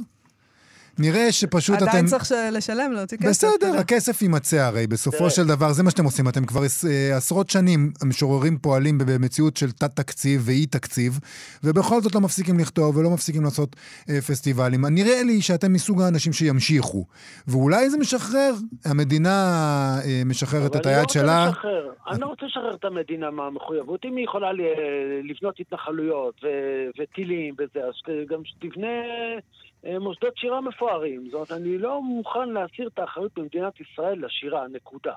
[0.98, 1.88] נראה שפשוט אתם...
[1.88, 3.28] עדיין צריך לשלם, להוציא כסף.
[3.28, 3.78] בסדר.
[3.78, 5.30] הכסף יימצא הרי, בסופו.
[5.30, 6.28] של דבר, זה מה שאתם עושים.
[6.28, 11.18] אתם כבר אה, עשרות שנים, המשוררים פועלים במציאות של תת-תקציב ואי-תקציב,
[11.64, 13.76] ובכל זאת לא מפסיקים לכתוב ולא מפסיקים לעשות
[14.11, 14.87] אה, פסטיבלים.
[14.87, 17.04] נראה לי שאתם מסוג האנשים שימשיכו.
[17.48, 18.52] ואולי זה משחרר,
[18.85, 19.30] המדינה
[20.04, 21.46] אה, משחררת את אבל אני לא היד רוצה שלה.
[21.48, 21.90] לשחרר.
[22.11, 24.04] אני לא רוצה לשחרר את המדינה מהמחויבות.
[24.04, 24.50] אם היא יכולה
[25.22, 27.94] לבנות התנחלויות ו- וטילים וזה, אז
[28.30, 28.87] גם שתבנה
[30.01, 31.25] מוסדות שירה מפוארים.
[31.25, 35.14] זאת אומרת, אני לא מוכן להסיר את האחריות במדינת ישראל לשירה, נקודה.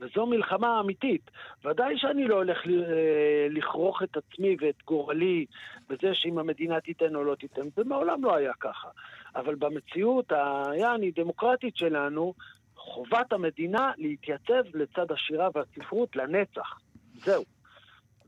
[0.00, 1.30] וזו מלחמה אמיתית.
[1.64, 5.46] ודאי שאני לא הולך אה, לכרוך את עצמי ואת גורלי
[5.88, 7.62] בזה שאם המדינה תיתן או לא תיתן.
[7.76, 8.88] זה מעולם לא היה ככה.
[9.36, 12.34] אבל במציאות היעני דמוקרטית שלנו,
[12.76, 16.78] חובת המדינה להתייצב לצד השירה והספרות לנצח.
[17.14, 17.44] זהו.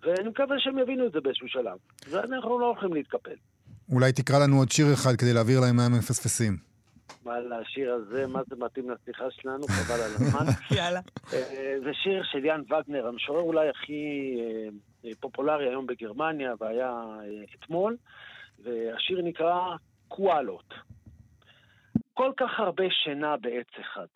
[0.03, 1.79] ואני מקווה שהם יבינו את זה באיזשהו שלב.
[2.11, 3.37] ואנחנו לא הולכים להתקפל.
[3.93, 6.57] אולי תקרא לנו עוד שיר אחד כדי להעביר להם מה הם מפספסים.
[7.25, 10.47] מה לשיר הזה, מה זה מתאים לשיחה שלנו, חבל על הזמן.
[10.79, 11.01] יאללה.
[11.33, 14.37] אה, זה שיר של יאן וגנר, המשורר אולי הכי
[15.05, 17.97] אה, פופולרי היום בגרמניה, והיה אה, אתמול,
[18.59, 19.77] והשיר נקרא
[20.09, 20.75] קואלות.
[22.15, 24.07] כל כך הרבה שינה בעץ אחד.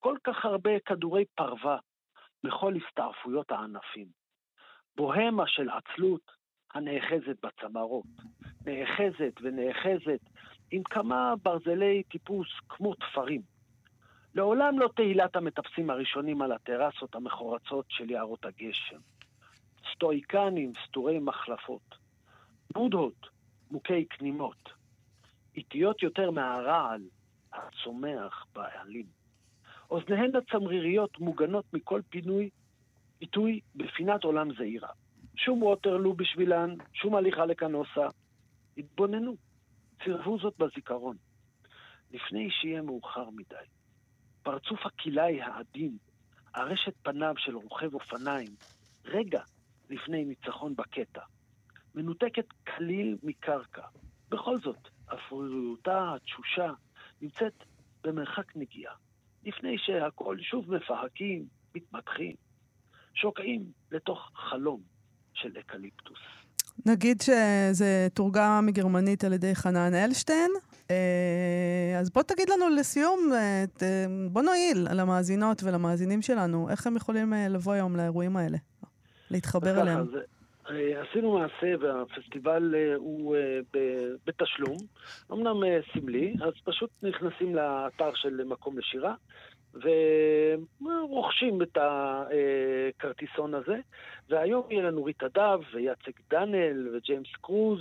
[0.00, 1.78] כל כך הרבה כדורי פרווה
[2.44, 4.06] בכל הסתעפויות הענפים.
[4.96, 6.39] בוהמה של עצלות
[6.74, 8.06] הנאחזת בצמרות.
[8.66, 10.20] נאחזת ונאחזת
[10.70, 13.42] עם כמה ברזלי טיפוס כמו תפרים.
[14.34, 18.98] לעולם לא תהילת המטפסים הראשונים על הטרסות המחורצות של יערות הגשם.
[19.94, 21.94] סטואיקנים סתורי מחלפות.
[22.72, 23.26] בודהות
[23.70, 24.68] מוכי כנימות.
[25.56, 27.02] איטיות יותר מהרעל
[27.52, 29.06] הצומח בעלים.
[29.90, 32.50] אוזניהן הצמריריות מוגנות מכל פינוי,
[33.18, 34.88] פיתוי בפינת עולם זעירה.
[35.44, 38.06] שום ווטרלו בשבילן, שום הליכה לקנוסה.
[38.76, 39.36] התבוננו,
[40.04, 41.16] צירפו זאת בזיכרון.
[42.10, 43.66] לפני שיהיה מאוחר מדי.
[44.42, 45.96] פרצוף הכלאי העדין,
[46.56, 48.48] ארשת פניו של רוכב אופניים,
[49.04, 49.42] רגע
[49.90, 51.22] לפני ניצחון בקטע.
[51.94, 53.86] מנותקת כליל מקרקע.
[54.28, 56.72] בכל זאת, אפרוריותה התשושה
[57.22, 57.64] נמצאת
[58.04, 58.94] במרחק נגיעה.
[59.44, 62.36] לפני שהכל שוב מפהקים, מתמתחים,
[63.14, 64.99] שוקעים לתוך חלום
[65.42, 66.18] של אקליפטוס.
[66.86, 70.50] נגיד שזה תורגם מגרמנית על ידי חנן אלשטיין.
[70.90, 73.64] אה, אז בוא תגיד לנו לסיום, אה,
[74.30, 78.58] בוא נועיל על המאזינות ולמאזינים שלנו, איך הם יכולים אה, לבוא היום לאירועים האלה,
[79.30, 80.06] להתחבר אליהם.
[80.06, 80.18] ככה,
[81.10, 83.36] עשינו מעשה והפסטיבל הוא
[84.26, 84.76] בתשלום,
[85.32, 85.56] אמנם
[85.92, 89.14] סמלי, אז פשוט נכנסים לאתר של מקום לשירה
[89.74, 93.76] ורוכשים את הכרטיסון הזה,
[94.28, 97.80] והיום יהיה לנו ריטה דב ויצק דנל וג'יימס קרוז.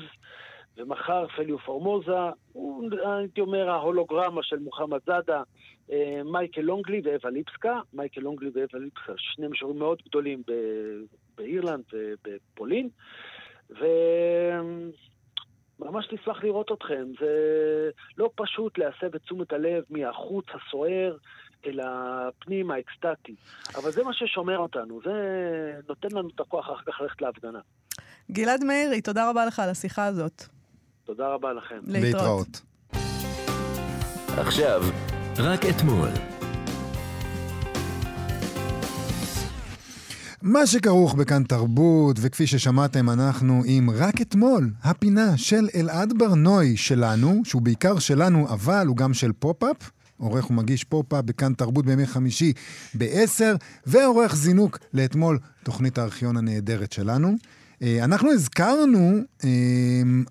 [0.78, 2.12] ומחר פליו פורמוזה,
[2.54, 5.44] הוא, הייתי אומר, ההולוגרמה של מוחמד זאדה,
[5.92, 7.80] אה, מייקל לונגלי ואווה ליפסקה.
[7.94, 11.02] מייקל לונגלי ואווה ליפסקה, שני משוררים מאוד גדולים ב-
[11.38, 12.90] באירלנד ובפולין.
[15.80, 17.06] וממש נשמח לראות אתכם.
[17.20, 21.18] זה לא פשוט להסב את תשומת הלב מהחוץ הסוער
[21.66, 23.36] אל הפנים האקסטטי.
[23.76, 25.12] אבל זה מה ששומר אותנו, זה
[25.90, 27.60] נותן לנו את הכוח אחר כך ללכת להפגנה.
[28.32, 30.44] גלעד מאירי, תודה רבה לך על השיחה הזאת.
[31.06, 31.80] תודה רבה לכם.
[31.88, 32.62] להתראות.
[34.38, 34.82] עכשיו,
[35.38, 36.10] רק אתמול.
[40.42, 47.42] מה שכרוך בכאן תרבות, וכפי ששמעתם, אנחנו עם רק אתמול, הפינה של אלעד ברנוי שלנו,
[47.46, 49.92] שהוא בעיקר שלנו, אבל הוא גם של פופ-אפ.
[50.20, 52.54] עורך ומגיש פופ-אפ בכאן תרבות בימי חמישי
[52.98, 57.36] ב-10, ועורך זינוק לאתמול, תוכנית הארכיון הנהדרת שלנו.
[57.82, 59.50] אה, אנחנו הזכרנו, אה,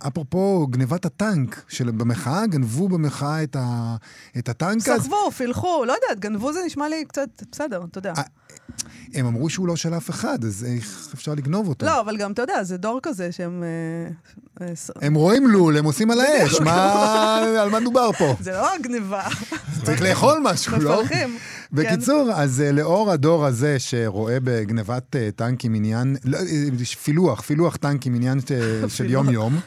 [0.09, 3.97] אפרופו גנבת הטנק, שבמחאה גנבו במחאה את, ה,
[4.39, 8.13] את הטנק, סחבו, פילחו, לא יודעת, גנבו זה נשמע לי קצת, בסדר, אתה יודע.
[9.15, 11.87] הם אמרו שהוא לא של אף אחד, אז איך אפשר לגנוב אותו?
[11.87, 13.63] לא, אבל גם, אתה יודע, זה דור כזה שהם...
[14.61, 18.37] אה, אה, הם רואים לול, הם עושים על האש, מה, על מה דובר פה?
[18.41, 19.23] זה לא הגניבה.
[19.85, 21.03] צריך לאכול משהו, לא?
[21.03, 21.39] מפלחים.
[21.73, 26.39] בקיצור, אז אה, לאור הדור הזה שרואה בגנבת טנקים עניין, לא,
[27.03, 28.41] פילוח, פילוח טנקים עניין
[28.89, 29.61] של יום-יום,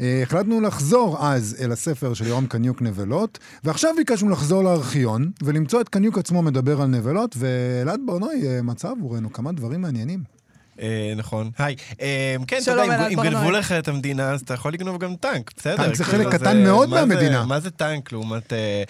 [0.00, 5.88] החלטנו לחזור אז אל הספר של יורם קניוק נבלות, ועכשיו ביקשנו לחזור לארכיון ולמצוא את
[5.88, 10.36] קניוק עצמו מדבר על נבלות, ואלעד ברנוי אה, מצא עבורנו כמה דברים מעניינים.
[10.80, 11.50] אה, נכון.
[11.58, 11.76] היי.
[12.00, 13.30] אה, כן, אתה יודע, אם- ברנועי.
[13.30, 15.76] גנבו לך את המדינה, אז אתה יכול לגנוב גם טנק, בסדר.
[15.76, 17.44] טנק זה כאילו, חלק קטן מאוד מהמדינה.
[17.44, 18.52] מה זה טנק לעומת...
[18.52, 18.82] אה,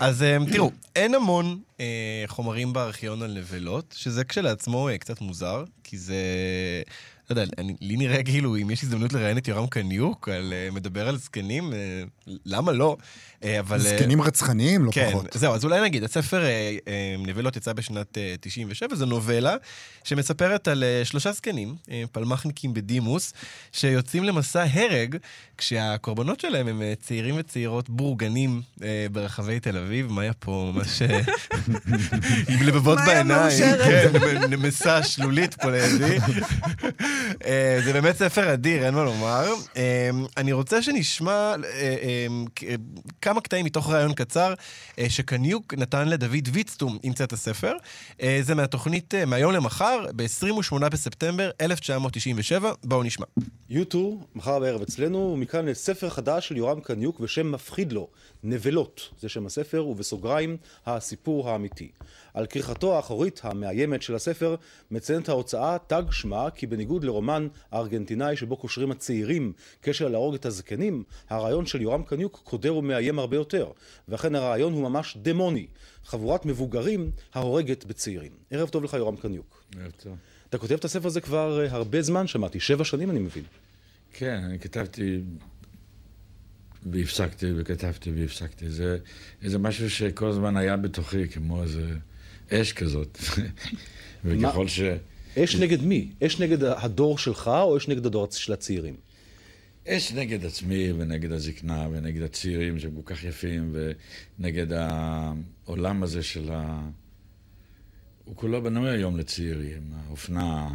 [0.00, 1.84] אז אה, תראו, אין המון אה,
[2.26, 6.14] חומרים בארכיון על נבלות, שזה כשלעצמו אה, קצת מוזר, כי זה...
[7.30, 10.68] לא יודע, אני, לי נראה כאילו, אם יש הזדמנות לראיין את יורם קניוק, על, אה,
[10.72, 12.96] מדבר על זקנים, אה, למה לא?
[13.44, 13.76] אה, אבל...
[13.86, 15.26] אה, זקנים רצחניים, לא כן, פחות.
[15.34, 16.76] זהו, אז אולי נגיד, הספר אה,
[17.18, 19.54] נבלות יצא בשנת אה, 97, זו נובלה
[20.04, 21.74] שמספרת על שלושה זקנים,
[22.12, 23.32] פלמחניקים בדימוס,
[23.72, 25.16] שיוצאים למסע הרג,
[25.58, 28.62] כשהקורבנות שלהם הם צעירים וצעירות בורגנים
[29.12, 30.12] ברחבי תל אביב.
[30.12, 31.02] מאיה פה ממש
[32.48, 33.40] עם לבבות מאיה בעיניים.
[33.42, 33.80] מאושרת.
[34.22, 36.18] כן, נמסה שלולית פה לידי.
[37.84, 39.46] זה באמת ספר אדיר, אין מה לומר.
[40.36, 41.54] אני רוצה שנשמע
[42.56, 42.74] כ- אה,
[43.34, 44.54] כמה קטעים מתוך ראיון קצר
[44.98, 47.72] אה, שקניוק נתן לדוד ויצטום עם צאת הספר.
[48.22, 52.72] אה, זה מהתוכנית אה, מהיום למחר, ב-28 בספטמבר 1997.
[52.84, 53.26] בואו נשמע.
[53.70, 58.08] יוטו, מחר בערב אצלנו, ומכאן לספר חדש של יורם קניוק ושם מפחיד לו,
[58.42, 61.88] נבלות, זה שם הספר, ובסוגריים, הסיפור האמיתי.
[62.34, 64.54] על כריכתו האחורית המאיימת של הספר
[64.90, 71.02] מציינת ההוצאה תג שמה כי בניגוד לרומן הארגנטינאי שבו קושרים הצעירים קשר להרוג את הזקנים,
[71.30, 73.70] הרעיון של יורם קניוק קודר ומאיים הרבה יותר,
[74.08, 75.66] ואכן הרעיון הוא ממש דמוני,
[76.04, 78.32] חבורת מבוגרים ההורגת בצעירים.
[78.50, 79.64] ערב טוב לך יורם קניוק.
[79.80, 80.16] ערב טוב.
[80.48, 83.44] אתה כותב את הספר הזה כבר אה, הרבה זמן, שמעתי, שבע שנים אני מבין.
[84.12, 85.20] כן, אני כתבתי
[86.86, 88.70] והפסקתי וכתבתי והפסקתי.
[88.70, 88.98] זה
[89.42, 91.88] איזה משהו שכל הזמן היה בתוכי, כמו איזה
[92.52, 93.18] אש כזאת.
[94.24, 94.80] וככל ש...
[95.38, 96.08] אש נגד מי?
[96.26, 98.94] אש נגד הדור שלך או אש נגד הדור של הצעירים?
[99.88, 103.76] אש נגד עצמי ונגד הזקנה ונגד הצעירים שהם כל כך יפים
[104.38, 106.88] ונגד העולם הזה של ה...
[108.24, 110.68] הוא כולו בנוי היום לצעירים, האופנה,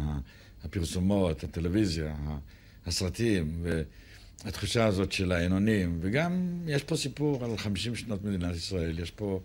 [0.64, 2.16] הפרסומות, הטלוויזיה,
[2.86, 3.64] הסרטים,
[4.44, 9.40] והתחושה הזאת של העינונים, וגם יש פה סיפור על 50 שנות מדינת ישראל, יש פה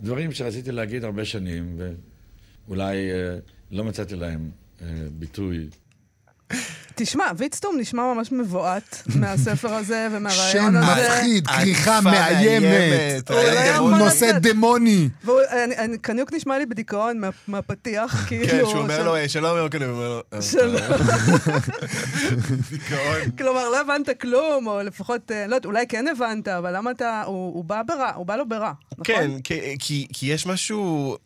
[0.00, 1.78] דברים שרציתי להגיד הרבה שנים,
[2.68, 3.38] ואולי אה,
[3.70, 4.50] לא מצאתי להם
[4.82, 4.86] אה,
[5.18, 5.68] ביטוי.
[6.94, 11.08] תשמע, ויצטום נשמע ממש מבועת מהספר הזה שם ומהרעיון הזה.
[11.16, 13.30] מפחיד, כריכה מאיימת,
[13.98, 14.38] נושא.
[14.38, 15.08] דמוני.
[16.02, 18.46] קניוק נשמע לי בדיכאון מה- מהפתיח, כאילו...
[18.48, 20.76] כן, שהוא אומר לו, "אה, שלום יורם קניוק, הוא אומר לו, "אה, שלום.
[22.70, 23.30] דיכאון.
[23.38, 27.22] כלומר, לא הבנת כלום, או לפחות, אה, לא יודעת, אולי כן הבנת, אבל למה אתה...
[27.26, 29.04] הוא בא ברע, הוא בא לו ברע, נכון?
[29.04, 29.30] כן,
[29.78, 31.16] כי- יש משהו...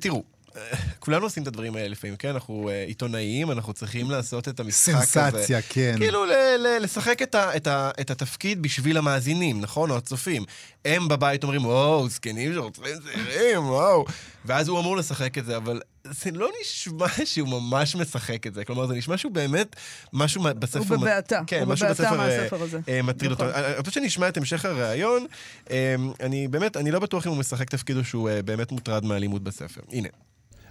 [0.00, 0.37] תראו, אה,
[0.98, 2.28] כולנו עושים את הדברים האלה לפעמים, כן?
[2.28, 5.06] אנחנו אה, עיתונאים, אנחנו צריכים לעשות את המשחק הזה.
[5.06, 5.94] סנסציה, כן.
[5.98, 9.90] כאילו ל- ל- לשחק את, ה- את, ה- את התפקיד בשביל המאזינים, נכון?
[9.90, 10.44] או הצופים.
[10.84, 14.04] הם בבית אומרים, וואו, זקנים שרוצחים צעירים, וואו.
[14.44, 18.64] ואז הוא אמור לשחק את זה, אבל זה לא נשמע שהוא ממש משחק את זה.
[18.64, 19.76] כלומר, זה נשמע שהוא באמת
[20.12, 20.78] משהו מה- בספר...
[20.78, 22.78] הוא בבעתה, כן, הוא משהו בבעתה בספר אה, מהספר הזה.
[22.88, 23.44] אה, מטריד אותו.
[23.48, 23.62] נכון.
[23.64, 25.26] אני רוצה שנשמע את המשך הראיון.
[25.70, 29.04] אה, אני באמת, אני לא בטוח אם הוא משחק תפקיד או שהוא אה, באמת מוטרד
[29.04, 29.80] מאלימות בספר.
[29.92, 30.08] הנה.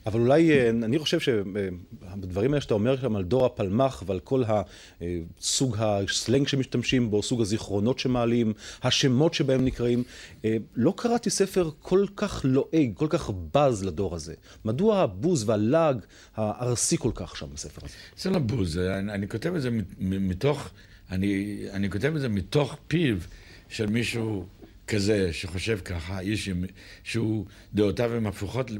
[0.07, 4.43] אבל אולי, אה, אני חושב שהדברים האלה שאתה אומר שם על דור הפלמ"ח ועל כל
[4.47, 10.03] הסוג הסלנג שמשתמשים בו, סוג הזיכרונות שמעלים, השמות שבהם נקראים,
[10.45, 14.33] אה, לא קראתי ספר כל כך לועג, כל כך בז לדור הזה.
[14.65, 15.99] מדוע הבוז והלעג
[16.35, 17.95] הארסי כל כך שם בספר הזה?
[18.17, 20.69] זה לא בוז, אני, אני כותב את זה מתוך,
[21.11, 23.17] אני, אני כותב את זה מתוך פיו
[23.69, 24.45] של מישהו
[24.87, 26.49] כזה שחושב ככה, איש
[27.03, 28.71] שהוא, דעותיו הן הפוכות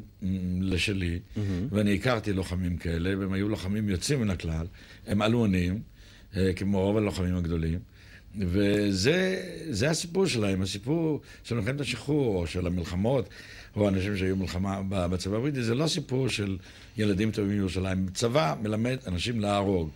[0.62, 1.20] לשלי,
[1.72, 4.65] ואני הכרתי לוחמים כאלה, והם היו לוחמים יוצאים מן הכלל,
[5.08, 5.82] הם אלמונים,
[6.36, 7.80] אה, כמו רוב הלוחמים הגדולים.
[8.39, 13.30] וזה זה הסיפור שלהם, הסיפור של מלחמת השחרור, או של המלחמות,
[13.76, 16.58] או אנשים שהיו מלחמה בצבא הבריטי, זה לא סיפור של
[16.98, 18.08] ילדים טובים מירושלים.
[18.13, 19.89] צבא מלמד אנשים להרוג,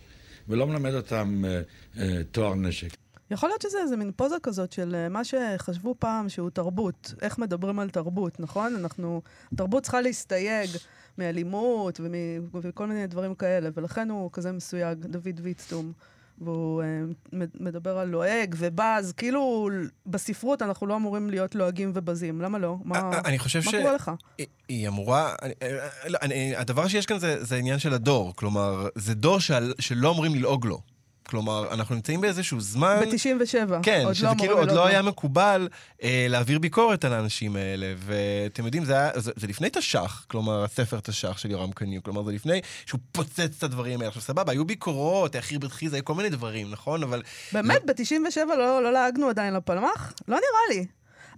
[0.48, 1.60] ולא מלמד אותם אה,
[1.98, 3.01] אה, תואר נשק.
[3.32, 7.38] יכול להיות שזה איזה מין פוזה כזאת של אה, מה שחשבו פעם שהוא תרבות, איך
[7.38, 8.74] מדברים על תרבות, נכון?
[8.76, 9.22] אנחנו,
[9.56, 10.70] תרבות צריכה להסתייג
[11.18, 12.14] מאלימות ומ-
[12.62, 15.92] וכל מיני דברים כאלה, ולכן הוא כזה מסויג, דוד ויצטום.
[16.38, 16.86] והוא אה,
[17.32, 19.68] מד- מדבר על לועג ובז, כאילו
[20.06, 22.76] בספרות אנחנו לא אמורים להיות לועגים ובזים, למה לא?
[22.84, 23.74] מה, אה, אני חושב מה ש...
[23.74, 24.10] קורה לך?
[24.38, 25.34] היא- היא אמורה...
[25.42, 28.32] אני- אה, לא, אני- הדבר שיש כאן זה זה העניין של הדור.
[28.36, 30.80] כלומר, זה דור של- שלא אמורים ללעוג לו.
[31.32, 33.00] כלומר, אנחנו נמצאים באיזשהו זמן...
[33.00, 33.72] ב-97.
[33.82, 35.02] כן, עוד שזה לא כאילו עוד לא ללעוג היה.
[35.02, 35.68] מקובל
[36.02, 37.94] אה, להעביר ביקורת על האנשים האלה.
[37.98, 42.04] ואתם יודעים, זה, היה, זה, זה לפני תש"ח, כלומר, הספר תש"ח של יורם קניוק.
[42.04, 44.08] כלומר, זה לפני שהוא פוצץ את הדברים האלה.
[44.08, 47.02] עכשיו, סבבה, היו ביקורות, החיר בדחיזה, היו כל מיני דברים, נכון?
[47.02, 47.22] אבל...
[47.52, 47.84] באמת?
[47.84, 50.12] ב-97 לא, לא לעגנו עדיין לפלמ"ח?
[50.28, 50.86] לא נראה לי.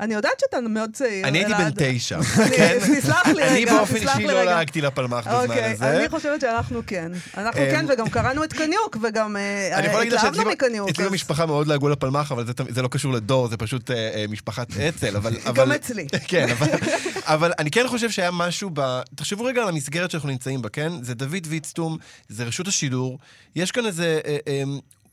[0.01, 1.71] אני יודעת שאתה מאוד צעיר, אני הייתי בן.
[1.77, 2.19] תשע.
[2.39, 2.79] אני- כן?
[3.01, 4.45] תסלח לי אני רגע, באופן תסלח אישי לא.
[4.45, 5.97] לעגתי לפלמ"ח בזמן אוקיי, הזה.
[5.99, 7.13] אני חושבת שאנחנו כן.
[7.37, 10.89] אנחנו אמ, כן, וגם קראנו את קניוק, וגם אה, אני התלהבנו מקניוק.
[10.89, 14.77] אצלי במשפחה מאוד לעגו לפלמ"ח, אבל זה לא קשור לדור, זה פשוט אה, אה, משפחת
[14.77, 15.17] אצ"ל.
[15.55, 16.07] גם אצלי.
[16.29, 16.47] כן,
[17.27, 19.01] אבל אני כן חושב שהיה משהו ב...
[19.15, 20.93] תחשבו רגע על המסגרת שאנחנו נמצאים בה, כן?
[21.03, 23.19] זה דוד ויצטום, זה רשות השידור,
[23.57, 24.21] יש כאן איזה...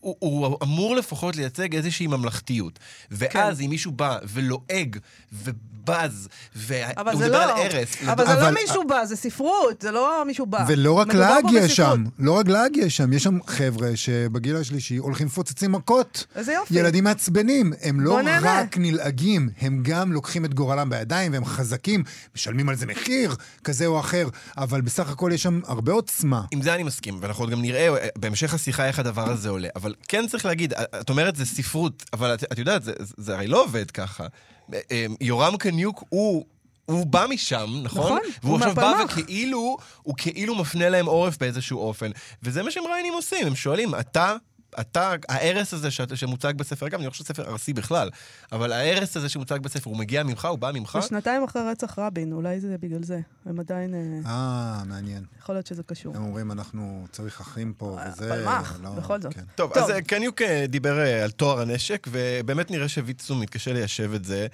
[0.02, 2.80] הוא, הוא אמור לפחות לייצג איזושהי ממלכתיות.
[3.12, 3.64] ואז כן.
[3.64, 4.98] אם מישהו בא ולועג
[5.34, 6.76] ובז, והוא
[7.18, 10.24] זה מדבר לא, על ארס, אבל זה אבל- לא מישהו בא, זה ספרות, זה לא
[10.28, 10.66] מישהו בא.
[10.68, 11.08] ולא רק
[11.42, 11.76] פה יש.
[11.76, 16.26] שם, לא רק לעג יש שם, יש שם חבר'ה שבגיל השלישי הולכים מפוצצים מכות.
[16.36, 16.80] איזה יופי.
[16.80, 18.20] ילדים מעצבנים, הם לא.
[18.42, 22.04] רק נלעגים, הם גם לוקחים את גורלם בידיים והם חזקים,
[22.36, 26.42] משלמים על זה מחיר כזה או אחר, אבל בסך הכל יש שם הרבה עוצמה.
[26.52, 29.68] עם זה אני מסכים, ואנחנו עוד גם נראה אה, בהמשך השיחה איך הדבר הזה עולה.
[29.76, 33.48] אבל כן צריך להגיד, את אומרת זה ספרות, אבל את, את יודעת, זה, זה הרי
[33.48, 34.28] לא עובד ככה.
[34.74, 36.46] אה, יורם קניוק הוא...
[36.86, 38.04] הוא בא משם, נכון?
[38.04, 39.18] נכון, והוא הוא עכשיו בא מהפלמ"ח.
[39.18, 42.12] וכאילו, הוא כאילו מפנה להם עורף באיזשהו אופן.
[42.44, 44.36] וזה מה שמראיינים עושים, הם שואלים, אתה,
[44.80, 48.10] אתה, ההרס הזה שאת- שמוצג בספר, אגב, אני לא חושב שזה ספר ארסי בכלל,
[48.52, 51.00] אבל ההרס הזה שמוצג בספר, הוא מגיע ממך, הוא בא ממך?
[51.08, 53.20] שנתיים אחרי רצח רבין, אולי זה בגלל זה.
[53.46, 53.94] הם עדיין...
[53.96, 55.24] אה, אה, מעניין.
[55.40, 56.16] יכול להיות שזה קשור.
[56.16, 58.30] הם אומרים, אנחנו צריך אחים פה, וזה...
[58.30, 59.34] פלמ"ח, לא- בכל זאת.
[59.34, 59.44] כן.
[59.56, 59.84] טוב, טוב.
[59.84, 64.26] אז אה, קניוק אה, דיבר אה, על טוהר הנשק, ובאמת נראה שוויצו מתקשה ליישב את
[64.26, 64.48] זה,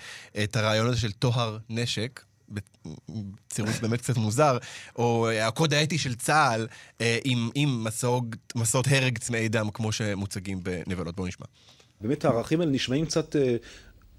[0.44, 2.22] את הרעיון הזה של טוהר נשק.
[2.50, 4.58] בצירוף באמת קצת מוזר,
[4.96, 6.68] או אה, הקוד האתי של צה"ל
[7.02, 11.16] אה, עם, עם מסוג, מסעות הרג צמאי דם כמו שמוצגים בנבלות.
[11.16, 11.46] בואו נשמע.
[12.02, 13.56] באמת הערכים האלה נשמעים קצת, אה,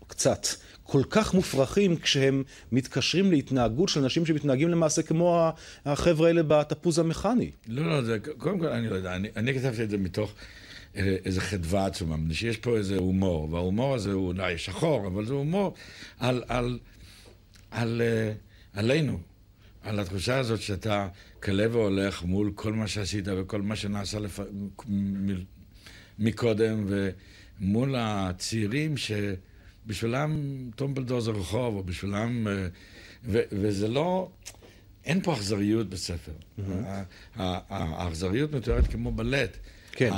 [0.07, 0.47] קצת,
[0.83, 5.51] כל כך מופרכים כשהם מתקשרים להתנהגות של אנשים שמתנהגים למעשה כמו
[5.85, 7.51] החבר'ה האלה בתפוז המכני.
[7.69, 10.35] לא, לא, זה, קודם כל, אני לא יודע, אני, אני כתבתי את זה מתוך
[10.95, 15.33] איזו חדווה עצומה, מפני שיש פה איזה הומור, וההומור הזה הוא אולי שחור, אבל זה
[15.33, 15.75] הומור
[16.19, 16.79] על, על,
[17.71, 18.33] על, אה,
[18.73, 19.19] עלינו,
[19.83, 21.09] על התחושה הזאת שאתה
[21.43, 24.41] כלה והולך מול כל מה שעשית וכל מה שנעשה לפ...
[24.89, 25.45] מ-
[26.19, 26.87] מקודם,
[27.61, 30.41] ומול הצעירים שבשבילם
[30.77, 32.49] טומבלדור זה רחוב, או בשבילם...
[32.49, 32.67] אה,
[33.25, 34.29] ו, וזה לא...
[35.05, 36.33] אין פה אכזריות בספר.
[36.81, 37.03] ה-
[37.69, 39.57] האכזריות מתוארת כמו בלט.
[39.93, 40.11] כן.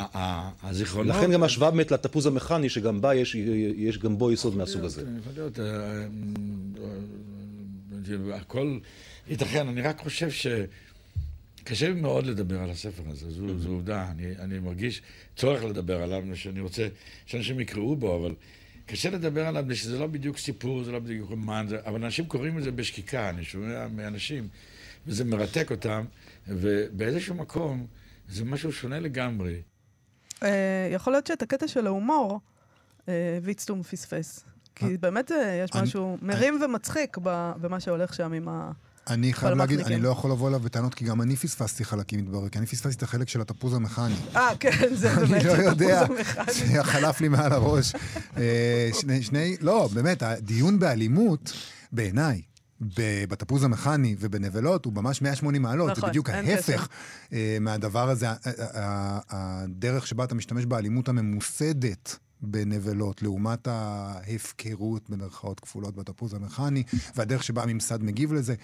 [0.62, 1.16] הזיכרונות...
[1.16, 3.34] לכן גם השוואה באמת לתפוז המכני, שגם בה יש,
[3.76, 5.02] יש גם בו יסוד מהסוג הזה.
[5.20, 5.64] יכול להיות, אה,
[8.34, 8.78] הכל
[9.28, 10.46] ייתכן, אני רק חושב ש...
[11.64, 14.10] קשה לי מאוד לדבר על הספר הזה, זו, זו עובדה.
[14.10, 15.02] אני, אני מרגיש
[15.36, 16.88] צורך לדבר עליו, שאני רוצה
[17.26, 18.34] שאנשים יקראו בו, אבל
[18.86, 22.26] קשה לדבר עליו, מפני שזה לא בדיוק סיפור, זה לא בדיוק רומן, זה, אבל אנשים
[22.26, 24.48] קוראים את זה בשקיקה, אני שומע מאנשים,
[25.06, 26.04] וזה מרתק אותם,
[26.48, 27.86] ובאיזשהו מקום
[28.28, 29.60] זה משהו שונה לגמרי.
[30.42, 32.40] אה, יכול להיות שאת הקטע של ההומור,
[33.08, 34.44] אה, ויצטום פספס.
[34.74, 37.16] כי באמת אה, יש אני- משהו מרים ומצחיק
[37.60, 38.70] במה שהולך שם עם ה...
[39.10, 39.78] אני חייב פלמ"חניקים.
[39.78, 42.66] להגיד, אני לא יכול לבוא אליו בטענות, כי גם אני פספסתי חלקים, מתברר, כי אני
[42.66, 44.14] פספסתי את החלק של התפוז המכני.
[44.36, 46.54] אה, כן, זה באמת אני לא יודע, התפוז המכני.
[46.54, 47.92] זה חלף לי מעל הראש.
[48.36, 51.52] אה, שני, שני, לא, באמת, הדיון באלימות,
[51.92, 52.42] בעיניי,
[53.28, 56.88] בתפוז המכני ובנבלות הוא ממש 180 מעלות, זה נכון, בדיוק ההפך
[57.32, 58.26] אה, מהדבר הזה,
[59.30, 62.18] הדרך שבה אתה משתמש באלימות הממוסדת.
[62.42, 66.82] בנבלות, לעומת ההפקרות במרכאות כפולות בתפוז המכני,
[67.16, 68.54] והדרך שבה הממסד מגיב לזה,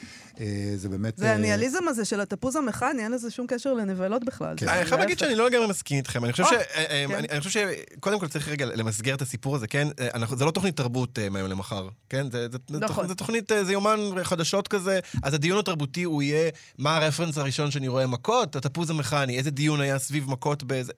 [0.40, 1.18] אה, זה באמת...
[1.18, 4.54] זה אה, הניהליזם הזה של התפוז המכני, אין לזה שום קשר לנבלות בכלל.
[4.56, 4.68] כן.
[4.68, 5.18] אני חייב להגיד.
[5.18, 6.24] שאני לא לגמרי מסכים איתכם.
[6.24, 6.52] אני חושב או, ש...
[6.52, 7.14] אה, כן.
[7.30, 9.88] אני חושב שקודם כל צריך רגע למסגר את הסיפור הזה, כן?
[10.36, 12.30] זה לא תוכנית תרבות מהיום למחר, כן?
[12.30, 13.14] זה- נכון.
[13.14, 18.06] תוכנית, זה יומן חדשות כזה, אז הדיון התרבותי הוא יהיה מה הרפרנס הראשון שאני רואה
[18.06, 20.92] מכות, התפוז המכני, איזה דיון היה סביב מכות באיזה...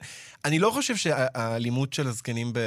[0.45, 2.59] אני לא חושב שהאלימות של הזקנים ב...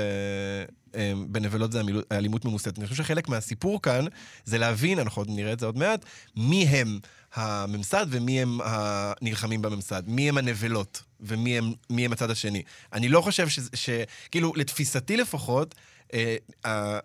[0.94, 1.80] אה, בנבלות זה
[2.12, 2.78] אלימות ממוסדת.
[2.78, 4.04] אני חושב שחלק מהסיפור כאן
[4.44, 6.04] זה להבין, אנחנו עוד נראה את זה עוד מעט,
[6.36, 6.98] מי הם
[7.34, 10.02] הממסד ומי הם הנלחמים בממסד.
[10.06, 12.62] מי הם הנבלות ומי הם, הם הצד השני.
[12.92, 13.90] אני לא חושב ש...
[14.30, 15.80] כאילו, לתפיסתי לפחות, אה,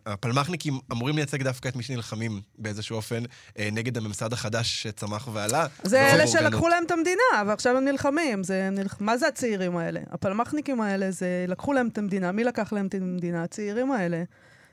[0.06, 3.24] הפלמ"חניקים אמורים לייצג דווקא את מי שנלחמים באיזשהו אופן
[3.60, 5.66] אה, נגד הממסד החדש שצמח ועלה.
[5.84, 6.28] זה אלה.
[6.28, 8.44] שלקחו להם את המדינה, ועכשיו הם נלחמים.
[8.44, 8.98] זה נלח...
[9.00, 10.00] מה זה הצעירים האלה?
[10.12, 12.32] הפלמ"חניקים האלה, זה לקחו להם את המדינה.
[12.32, 13.44] מי לקח להם את המדינה?
[13.44, 14.24] הצעירים האלה.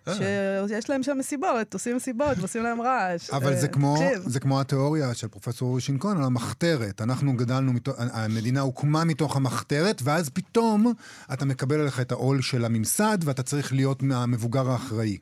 [0.09, 0.69] אה.
[0.69, 3.31] שיש להם שם מסיבות, עושים מסיבות ועושים להם רעש.
[3.31, 3.97] אבל אה, זה כמו.
[4.27, 7.01] זה כמו התיאוריה של פרופסור אורי שינקון על המחתרת.
[7.01, 10.93] אנחנו גדלנו, המדינה הוקמה מתוך המחתרת, ואז פתאום
[11.33, 15.19] אתה מקבל עליך את העול של הממסד, ואתה צריך להיות המבוגר האחראי.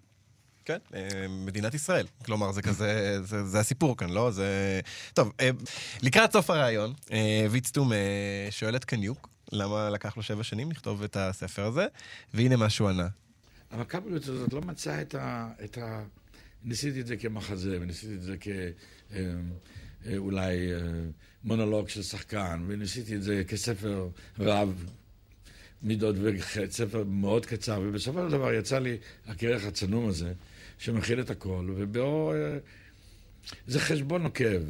[0.64, 2.06] כן, אה, מדינת ישראל.
[2.24, 4.30] כלומר, זה כזה, זה, זה הסיפור כאן, לא?
[4.30, 4.80] זה...
[5.14, 5.32] טוב,
[6.02, 7.92] לקראת סוף הראיון, אה, ויצטום
[8.50, 11.86] שואל את קניוק, למה לקח לו שבע שנים לכתוב את הספר הזה,
[12.34, 13.06] והנה מה שהוא ענה.
[13.80, 16.04] הקפלוץ הזאת לא מצאה את, ה, את, ה,
[16.64, 18.36] ניסיתי את זה כמחזה, וניסיתי את זה
[20.04, 20.70] כאולי
[21.44, 24.08] מונולוג של שחקן, וניסיתי את זה כספר
[24.38, 24.86] רב
[25.82, 30.32] מידות וספר מאוד קצר, ובסופו של דבר יצא לי הכרך הצנום הזה,
[30.78, 32.32] שמכיל את הכל, ובו...
[33.66, 34.60] זה חשבון נוקב.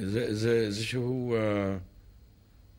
[0.00, 1.36] זה, זה, זה שהוא...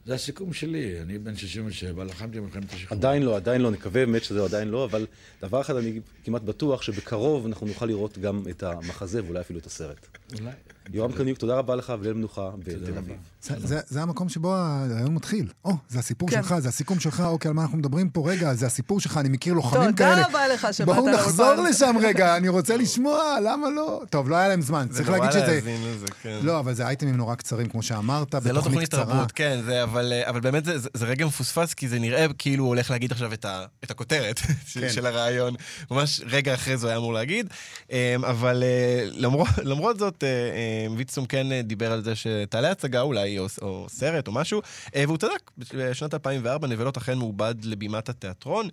[0.05, 2.99] זה הסיכום שלי, אני בן 67, לחמתי במלחמת השחרור.
[2.99, 5.07] עדיין לא, עדיין לא, נקווה באמת שזה עדיין לא, אבל
[5.41, 9.65] דבר אחד אני כמעט בטוח, שבקרוב אנחנו נוכל לראות גם את המחזה ואולי אפילו את
[9.65, 10.07] הסרט.
[10.39, 10.51] אולי.
[10.93, 13.15] יורם קניוק, תודה רבה לך וליל מנוחה בתל אביב.
[13.41, 15.47] זה, זה המקום שבו הרעיון מתחיל.
[15.65, 16.41] או, זה הסיפור כן.
[16.41, 18.31] שלך, זה הסיכום שלך, אוקיי, על מה אנחנו מדברים פה?
[18.31, 20.27] רגע, זה הסיפור שלך, אני מכיר לוחמים תודה כאלה.
[20.27, 21.53] רבה לך שבאת בואו נחזור.
[21.69, 24.01] לשם רגע, אני רוצה לשמוע, למה לא?
[24.09, 25.53] טוב, לא היה להם זמן, צריך להגיד זה נורא שזה...
[25.53, 26.39] להאזין לזה, כן.
[26.41, 29.05] לא, אבל זה אייטמים נורא קצרים, כמו שאמרת, זה לא בתוכנית תוכנית קצרה.
[29.05, 32.63] תרבות, כן, זה, אבל, אבל באמת זה, זה, זה רגע מפוספס, כי זה נראה כאילו
[32.63, 34.39] הוא הולך להגיד עכשיו את, ה, את הכותרת
[34.73, 34.89] כן.
[34.89, 35.55] של הרעיון.
[35.91, 37.47] ממש רגע אחרי זה הוא היה אמור להגיד.
[37.91, 42.71] אמ, אבל אה, למרות, למרות זאת, אה, אה, ויצטום כן אה, דיבר על זה שתעלה
[42.71, 44.61] הצגה אולי, או, או סרט או משהו,
[44.95, 45.51] אה, והוא צדק.
[45.73, 48.69] בשנת 2004 נבלות אכן מעובד לבימת התיאטרון.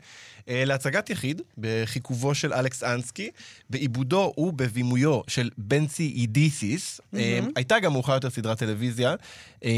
[0.48, 3.30] אה, להצגת יחיד, בחיכובו של אלכס אנסקי,
[3.70, 7.00] בעיבודו ובבימויו של בנצי אידיסיס.
[7.16, 9.14] אה, הייתה גם מאוחר יותר סדרת טלוויזיה,
[9.64, 9.70] אה,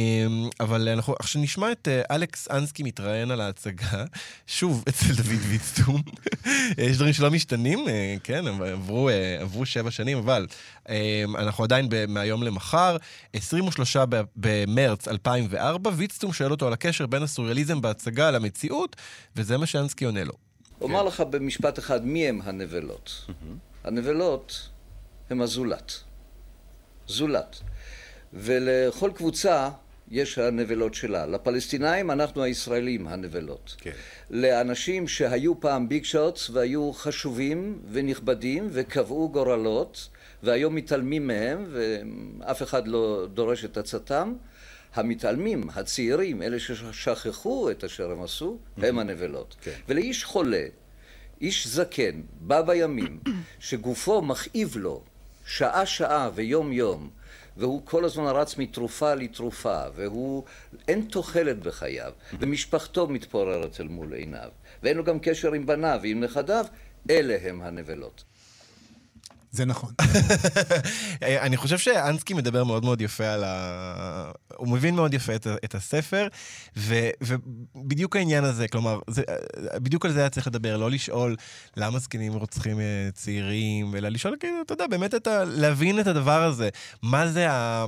[0.60, 4.04] אבל אנחנו עכשיו נשמע את אה, אלכס אנסקי מתראיין על ההצגה,
[4.46, 6.02] שוב אצל דוד ויצטום.
[6.78, 10.46] יש דברים שלא משתנים, אה, כן, עברו, אה, עברו שבע שנים, אבל
[10.88, 12.96] אה, אנחנו עדיין ב- מהיום למחר,
[13.32, 18.96] 23 ב- במרץ 2004, ויצטום שואל אותו על הקשר בין הסוריאליזם בהצגה למציאות,
[19.36, 20.32] וזה מה שאנסקי עונה לו.
[20.80, 23.26] אומר לך במשפט אחד מי הם הנבלות.
[23.84, 24.68] הנבלות
[25.30, 25.92] הם הזולת.
[27.06, 27.60] זולת.
[28.32, 29.68] ולכל קבוצה
[30.10, 31.26] יש הנבלות שלה.
[31.26, 33.76] לפלסטינאים אנחנו הישראלים הנבלות.
[33.78, 33.90] כן.
[34.30, 40.08] לאנשים שהיו פעם ביג שוטס והיו חשובים ונכבדים וקבעו גורלות
[40.42, 44.34] והיום מתעלמים מהם ואף אחד לא דורש את עצתם,
[44.94, 49.56] המתעלמים, הצעירים, אלה ששכחו את אשר הם עשו, הם הנבלות.
[49.62, 49.70] כן.
[49.88, 50.64] ולאיש חולה,
[51.40, 53.20] איש זקן, בא בימים,
[53.58, 55.02] שגופו מכאיב לו
[55.46, 57.10] שעה-שעה ויום-יום,
[57.56, 60.44] והוא כל הזמן רץ מתרופה לתרופה, והוא,
[60.88, 64.48] אין תוחלת בחייו, ומשפחתו מתפוררת אל מול עיניו,
[64.82, 66.66] ואין לו גם קשר עם בניו ועם נכדיו,
[67.10, 68.24] אלה הם הנבלות.
[69.54, 69.92] זה נכון.
[71.22, 74.30] אני חושב שאנסקי מדבר מאוד מאוד יפה על ה...
[74.56, 76.28] הוא מבין מאוד יפה את, את הספר,
[76.76, 79.22] ו, ובדיוק העניין הזה, כלומר, זה,
[79.74, 81.36] בדיוק על זה היה צריך לדבר, לא לשאול
[81.76, 85.44] למה זקנים רוצחים אה, צעירים, אלא לשאול, כאילו, אתה יודע, באמת את ה...
[85.44, 86.68] להבין את הדבר הזה.
[87.02, 87.84] מה זה ה...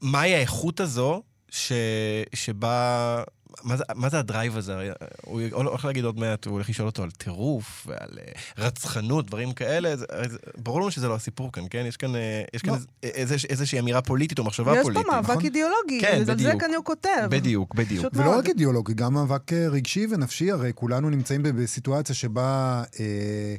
[0.00, 1.72] מהי האיכות הזו ש...
[2.34, 3.22] שבה...
[3.64, 4.74] מה זה, מה זה הדרייב הזה?
[4.74, 4.90] הרי
[5.22, 9.52] הוא הולך להגיד עוד מעט, הוא הולך לשאול אותו על טירוף ועל אה, רצחנות, דברים
[9.52, 9.96] כאלה.
[9.96, 10.06] זה,
[10.56, 11.84] ברור לנו שזה לא הסיפור כאן, כן?
[11.88, 12.78] יש כאן, אה, יש כאן לא.
[13.02, 15.06] איז, איזוש, איזושהי אמירה פוליטית או מחשבה יש פוליטית.
[15.06, 15.44] פה מאבק נכון?
[15.44, 16.52] אידיאולוגי, כן, על זה.
[16.58, 17.26] כאן הוא כותב.
[17.30, 18.06] בדיוק, בדיוק.
[18.14, 18.38] ולא מאוד.
[18.38, 23.56] רק אידיאולוגי, גם מאבק אה, רגשי ונפשי, הרי כולנו נמצאים בסיטואציה שבה אה,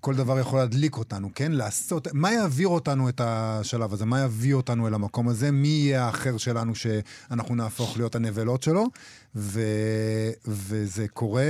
[0.00, 1.52] כל דבר יכול להדליק אותנו, כן?
[1.52, 4.04] לעשות, מה יעביר אותנו את השלב הזה?
[4.04, 5.50] מה יביא אותנו אל המקום הזה?
[5.50, 8.86] מי יהיה האחר שלנו שאנחנו נהפוך להיות הנבלות שלו?
[9.34, 9.60] ו,
[10.46, 11.42] וזה קורה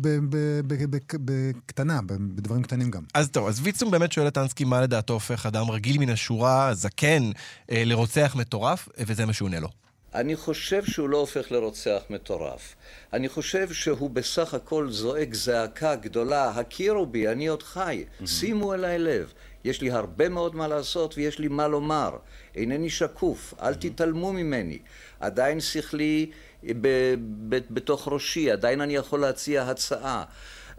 [0.00, 3.02] ב, ב, ב, ב, בקטנה, ב- בדברים קטנים גם.
[3.14, 6.74] אז טוב, אז ויצום באמת שואל את אנסקי מה לדעתו הופך אדם רגיל מן השורה,
[6.74, 7.30] זקן,
[7.70, 9.68] אה, לרוצח מטורף, וזה מה שהוא עונה לו.
[10.14, 12.74] אני חושב שהוא לא הופך לרוצח מטורף.
[13.12, 18.98] אני חושב שהוא בסך הכל זועק זעקה גדולה, הכירו בי, אני עוד חי, שימו אליי
[18.98, 19.32] לב.
[19.64, 22.16] יש לי הרבה מאוד מה לעשות ויש לי מה לומר.
[22.54, 24.78] אינני שקוף, אל תתעלמו ממני.
[25.20, 26.30] עדיין שכלי
[26.64, 27.14] ב-
[27.48, 30.24] ב- בתוך ראשי, עדיין אני יכול להציע הצעה.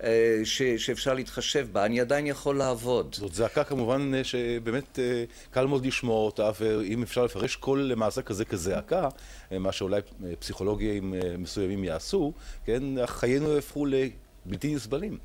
[0.04, 3.16] אה, ש, שאפשר להתחשב בה, אני עדיין יכול לעבוד.
[3.20, 8.22] זאת זעקה כמובן אה, שבאמת אה, קל מאוד לשמוע אותה, ואם אפשר לפרש כל מעשה
[8.22, 9.10] כזה כזעקה,
[9.52, 10.02] מה שאולי
[10.40, 12.34] פסיכולוגים מסוימים יעשו,
[12.66, 15.18] כן, חיינו יהפכו לבלתי נסבלים.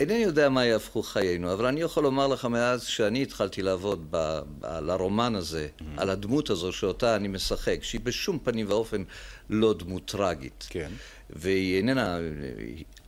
[0.00, 4.16] אינני יודע מה יהפכו חיינו, אבל אני יכול לומר לך מאז שאני התחלתי לעבוד ב,
[4.58, 5.84] ב, על הרומן הזה, mm-hmm.
[5.96, 9.02] על הדמות הזו שאותה אני משחק, שהיא בשום פנים ואופן
[9.50, 10.66] לא דמות טרגית.
[10.70, 10.90] כן.
[11.30, 12.18] והיא איננה...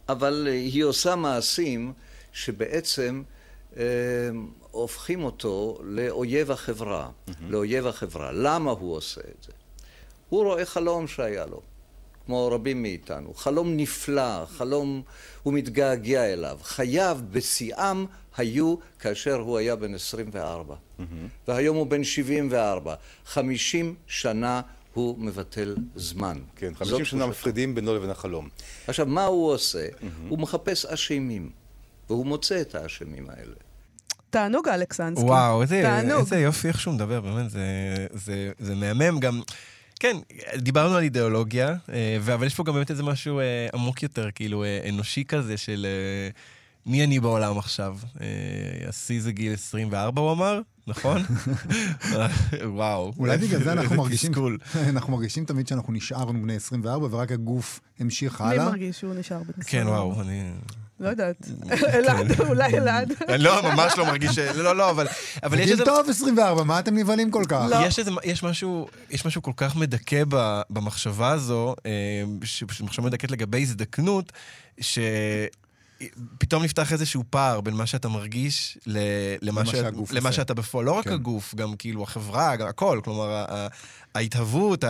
[0.08, 1.92] אבל היא עושה מעשים
[2.32, 3.22] שבעצם
[3.76, 3.82] אה,
[4.70, 7.32] הופכים אותו לאויב החברה, mm-hmm.
[7.48, 8.32] לאויב החברה.
[8.32, 9.52] למה הוא עושה את זה?
[10.28, 11.60] הוא רואה חלום שהיה לו.
[12.28, 13.34] כמו רבים מאיתנו.
[13.34, 15.02] חלום נפלא, חלום,
[15.42, 16.58] הוא מתגעגע אליו.
[16.62, 18.06] חייו בשיאם
[18.36, 20.74] היו כאשר הוא היה בן 24.
[20.74, 21.02] Mm-hmm.
[21.48, 22.94] והיום הוא בן 74.
[23.26, 24.60] 50 שנה
[24.94, 26.38] הוא מבטל זמן.
[26.56, 27.26] כן, זאת 50 שנה.
[27.26, 28.48] מפרידים בינו לבין החלום.
[28.88, 29.86] עכשיו, מה הוא עושה?
[30.28, 31.50] הוא מחפש אשמים,
[32.10, 33.54] והוא מוצא את האשמים האלה.
[34.30, 35.24] תענוג אלכסנסקי.
[35.24, 36.20] וואו, איזה, תענוג.
[36.20, 37.60] איזה יופי איך שהוא מדבר, באמת, זה,
[38.12, 39.40] זה, זה מהמם גם.
[40.00, 40.16] כן,
[40.56, 44.64] דיברנו על אידיאולוגיה, אה, אבל יש פה גם באמת איזה משהו אה, עמוק יותר, כאילו
[44.64, 45.86] אה, אנושי כזה של
[46.86, 47.98] מי אני בעולם עכשיו.
[48.88, 51.22] השיא זה גיל 24, הוא אמר, נכון?
[52.76, 53.12] וואו.
[53.18, 54.32] אולי בגלל זה אנחנו מרגישים.
[54.88, 58.64] אנחנו מרגישים תמיד שאנחנו נשארנו בני 24 ורק הגוף המשיך מי הלאה.
[58.64, 60.04] מרגיש שהוא נשאר בן כן, 24?
[60.04, 60.50] וואו, אני...
[61.00, 61.48] לא יודעת.
[61.94, 63.12] אלעד, אולי אלעד.
[63.38, 64.38] לא, ממש לא מרגיש ש...
[64.38, 65.06] לא, לא, אבל...
[65.42, 65.84] אבל יש גיל איזה...
[65.84, 67.66] טוב 24, מה אתם נבהלים כל כך?
[67.70, 67.76] לא.
[67.86, 71.90] יש, איזה, יש, משהו, יש משהו כל כך מדכא ב, במחשבה הזו, אה,
[72.44, 74.32] ש- שמחשבה מדכאת לגבי הזדקנות,
[76.02, 78.98] שפתאום נפתח איזשהו פער בין מה שאתה מרגיש ל,
[79.42, 80.36] למה, שהגוף למה עושה.
[80.36, 80.86] שאתה בפועל.
[80.86, 81.12] לא רק כן.
[81.12, 83.00] הגוף, גם כאילו החברה, גם הכל.
[83.04, 83.44] כלומר,
[84.14, 84.84] ההתהוות,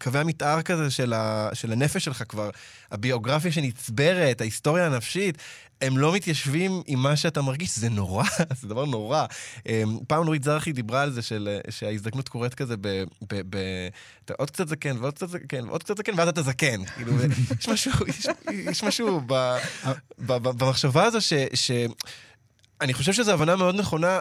[0.00, 2.50] קווי המתאר כזה של, ה, של הנפש שלך כבר,
[2.90, 5.38] הביוגרפיה שנצברת, ההיסטוריה הנפשית,
[5.86, 8.24] הם לא מתיישבים עם מה שאתה מרגיש, זה נורא,
[8.60, 9.26] זה דבר נורא.
[9.66, 12.88] אמ, פעם נורית זרחי דיברה על זה של, שההזדקנות קורית כזה ב...
[13.30, 13.58] ב, ב
[14.24, 16.84] אתה עוד קצת זקן, ועוד קצת זקן, ועוד קצת זקן, ואז אתה זקן.
[16.84, 17.12] כאילו,
[17.60, 19.32] יש משהו, יש, יש משהו ב,
[20.18, 21.70] ב, ב, במחשבה הזו ש, ש...
[22.80, 24.20] אני חושב שזו הבנה מאוד נכונה,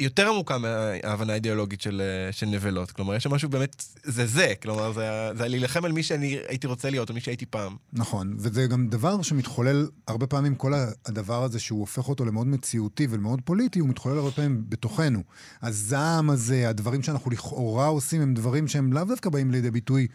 [0.00, 2.90] יותר עמוקה מההבנה האידיאולוגית של, אה, של נבלות.
[2.90, 4.52] כלומר, יש שם משהו באמת, זה זה.
[4.62, 7.76] כלומר, זה, זה להילחם על מי שאני הייתי רוצה להיות, או מי שהייתי פעם.
[7.92, 10.72] נכון, וזה גם דבר שמתחולל הרבה פעמים, כל
[11.06, 15.22] הדבר הזה שהוא הופך אותו למאוד מציאותי ולמאוד פוליטי, הוא מתחולל הרבה פעמים בתוכנו.
[15.62, 20.06] הזעם הזה, הדברים שאנחנו לכאורה עושים, הם דברים שהם לאו דווקא באים לידי ביטוי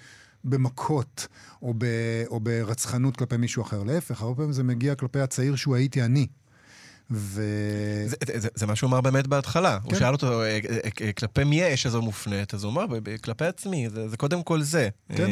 [0.43, 1.27] במכות
[1.61, 1.85] או, ב,
[2.27, 3.83] או ברצחנות כלפי מישהו אחר.
[3.83, 6.27] להפך, הרבה פעמים זה מגיע כלפי הצעיר שהוא הייתי אני.
[7.11, 7.41] ו...
[8.05, 9.77] זה, זה, זה מה שהוא אמר באמת בהתחלה.
[9.83, 9.99] הוא כן.
[9.99, 12.53] שאל אותו, אה, אה, אה, כלפי מי האש הזו מופנית?
[12.53, 14.89] אז הוא אמר, "ב- ב- כלפי עצמי, זה, זה קודם כל זה.
[15.15, 15.29] כן,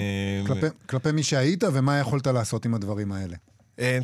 [0.48, 3.36] כלפי, כלפי מי שהיית ומה יכולת לעשות עם הדברים האלה.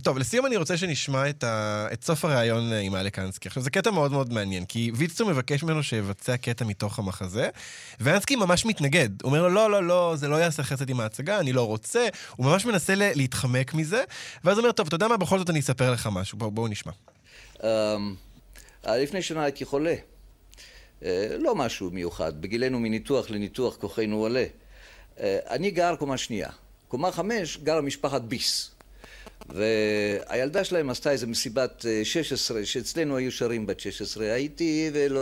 [0.03, 1.87] טוב, לסיום אני רוצה שנשמע את, ה...
[1.93, 3.47] את סוף הריאיון עם אלק אנסקי.
[3.47, 7.49] עכשיו, זה קטע מאוד מאוד מעניין, כי ויצטו מבקש ממנו שיבצע קטע מתוך המחזה,
[7.99, 9.09] ואנסקי ממש מתנגד.
[9.21, 12.07] הוא אומר לו, לא, לא, לא, זה לא יעשה חסד עם ההצגה, אני לא רוצה.
[12.35, 14.03] הוא ממש מנסה להתחמק מזה,
[14.43, 16.69] ואז הוא אומר, טוב, אתה יודע מה, בכל זאת אני אספר לך משהו, בואו בוא
[16.69, 16.91] נשמע.
[17.63, 18.15] אמ,
[18.87, 19.95] לפני שנה הייתי חולה.
[21.03, 22.41] אה, לא משהו מיוחד.
[22.41, 24.45] בגילנו מניתוח לניתוח כוחנו עולה.
[25.19, 26.49] אה, אני גר קומה שנייה.
[26.87, 28.71] קומה חמש גרה משפחת ביס.
[29.49, 34.33] והילדה שלהם עשתה איזה מסיבת אה, 16, שאצלנו היו שרים בת 16.
[34.33, 35.21] הייתי ולא,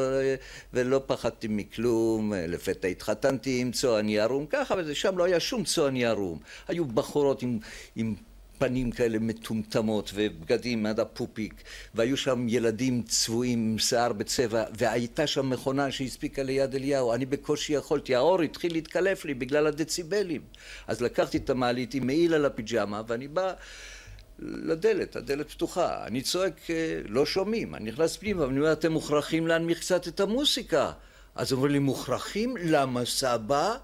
[0.73, 6.05] ולא פחדתי מכלום, אה, לפתע התחתנתי עם צועני ערום, ככה, ושם לא היה שום צועני
[6.05, 6.39] ערום.
[6.67, 7.59] היו בחורות עם,
[7.95, 8.15] עם
[8.59, 11.53] פנים כאלה מטומטמות ובגדים עד הפופיק,
[11.95, 17.13] והיו שם ילדים צבועים עם שיער בצבע, והייתה שם מכונה שהספיקה ליד אליהו.
[17.13, 20.41] אני בקושי יכולתי, האור התחיל להתקלף לי בגלל הדציבלים.
[20.87, 23.53] אז לקחתי את המעלית עם מעיל על הפיג'מה, ואני בא...
[24.41, 26.07] לדלת, הדלת פתוחה.
[26.07, 27.75] אני צועק, אה, לא שומעים.
[27.75, 30.91] אני נכנס פנימה ואני אומר, אתם מוכרחים להנמיך קצת את המוסיקה.
[31.35, 32.57] אז אומרים לי, מוכרחים?
[32.57, 33.77] למה סבא?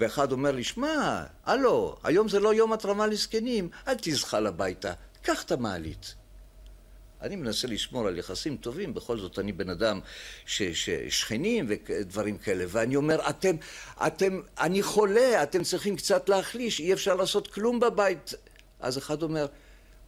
[0.00, 4.92] ואחד אומר לי, שמע, הלו, היום זה לא יום התרמה לזקנים, אל תזחל הביתה,
[5.22, 6.14] קח את המעלית.
[7.22, 10.00] אני מנסה לשמור על יחסים טובים, בכל זאת אני בן אדם
[10.46, 13.56] ששכנים ודברים כאלה, ואני אומר, אתם,
[14.06, 18.34] אתם, אני חולה, אתם צריכים קצת להחליש, אי אפשר לעשות כלום בבית.
[18.80, 19.46] אז אחד אומר,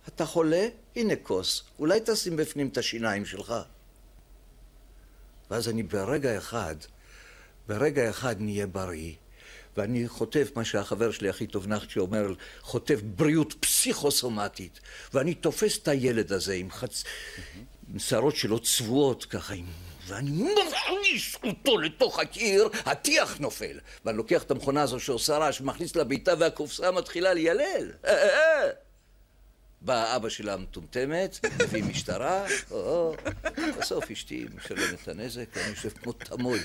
[0.08, 0.68] אתה חולה?
[0.96, 3.54] הנה כוס, אולי תשים בפנים את השיניים שלך.
[5.50, 6.76] ואז אני ברגע אחד,
[7.68, 9.12] ברגע אחד נהיה בריא,
[9.76, 14.80] ואני חוטף מה שהחבר שלי הכי טוב נחצ'י אומר, חוטף בריאות פסיכוסומטית,
[15.14, 17.04] ואני תופס את הילד הזה עם חצ...
[17.92, 19.64] עם שערות שלו צבועות ככה, עם...
[20.06, 23.78] ואני מכניס אותו לתוך הקיר, הטיח נופל.
[24.04, 27.92] ואני לוקח את המכונה הזו שעושה רעש, מכניס לבעיטה והקופסה מתחילה ליילל.
[29.80, 32.46] בא אבא שלה המטומטמת, מביא משטרה,
[33.78, 36.60] בסוף אשתי משלמת את הנזק, ואני יושב כמו תמוי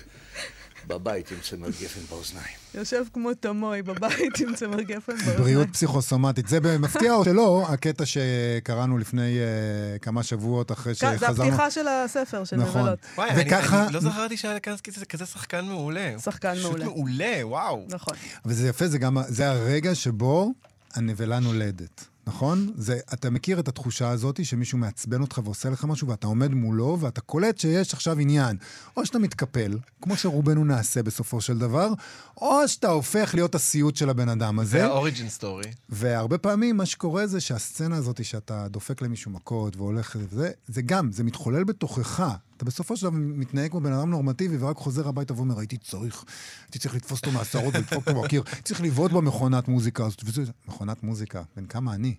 [0.88, 2.56] בבית עם צמר גפן באוזניים.
[2.76, 5.38] יושב כמו תמוי בבית עם צמר גפן באוזניים.
[5.40, 6.48] בריאות פסיכוסומטית.
[6.48, 11.34] זה מפתיע או שלא, הקטע שקראנו לפני uh, כמה שבועות אחרי שחזרנו.
[11.36, 12.82] זה הפתיחה של הספר, של נכון.
[12.82, 13.00] נבלות.
[13.16, 14.36] וואי, וככה- אני לא זכרתי
[14.68, 16.14] אנסקי זה כזה שחקן מעולה.
[16.24, 16.86] שחקן פשוט מעולה.
[16.86, 17.86] מעולה, וואו.
[17.90, 18.14] נכון.
[18.46, 20.52] וזה יפה, זה גם, זה הרגע שבו
[20.96, 22.72] הנבלה נולדת, נכון?
[22.76, 26.98] זה, אתה מכיר את התחושה הזאת שמישהו מעצבן אותך ועושה לך משהו ואתה עומד מולו
[27.00, 28.58] ואתה קולט שיש עכשיו עניין.
[28.98, 31.94] או שאתה מתקפל, כמו שרובנו נעשה בסופו של דבר,
[32.38, 34.78] או שאתה הופך להיות הסיוט של הבן אדם הזה.
[34.78, 35.72] זה האוריג'ין סטורי.
[35.90, 41.12] והרבה פעמים מה שקורה זה שהסצנה הזאת שאתה דופק למישהו מכות והולך וזה, זה גם,
[41.12, 42.38] זה מתחולל בתוכך.
[42.58, 46.24] אתה בסופו של דבר מתנהג כמו בן אדם נורמטיבי ורק חוזר הביתה ואומר, הייתי צריך,
[46.66, 50.22] הייתי צריך לתפוס אותו מהשערות ולדפוק אותו בקיר, צריך לבעוט במכונת מוזיקה הזאת.
[50.26, 52.16] וזה, מכונת מוזיקה, בן כמה אני.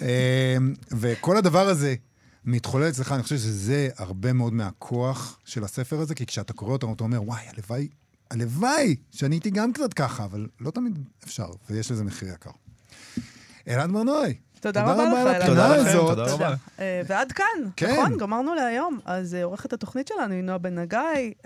[0.00, 0.06] אמ,
[0.90, 1.94] וכל הדבר הזה
[2.44, 6.92] מתחולל אצלך, אני חושב שזה הרבה מאוד מהכוח של הספר הזה, כי כשאתה קורא אותו,
[6.92, 7.88] אתה אומר, וואי, הלוואי,
[8.30, 12.50] הלוואי שאני הייתי גם קצת ככה, אבל לא תמיד אפשר, ויש לזה מחיר יקר.
[13.68, 14.34] אלעד ברנועי.
[14.60, 15.42] תודה רבה לך, על אלעד.
[15.42, 16.08] הפינה תודה לכם, הזאת.
[16.08, 16.54] תודה רבה.
[16.78, 17.44] אה, ועד כאן,
[17.76, 17.92] כן.
[17.92, 18.18] נכון?
[18.18, 18.98] גמרנו להיום.
[19.04, 20.96] אז אה, עורכת התוכנית שלנו היא נועה בן נגי,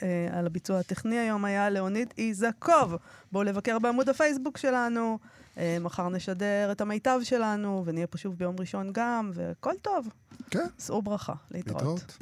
[0.03, 2.97] אה, על הביצוע הטכני היום היה ליאונית איזקוב.
[3.33, 5.19] בואו לבקר בעמוד הפייסבוק שלנו,
[5.81, 10.09] מחר נשדר את המיטב שלנו, ונהיה פה שוב ביום ראשון גם, והכל טוב.
[10.51, 11.83] כן, שאו ברכה, להתראות.
[11.83, 12.17] להתראות.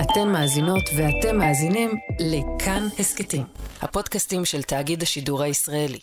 [0.00, 3.44] אתן מאזינות ואתם מאזינים לכאן הסכתים,
[3.82, 5.98] הפודקאסטים של תאגיד השידור הישראלי.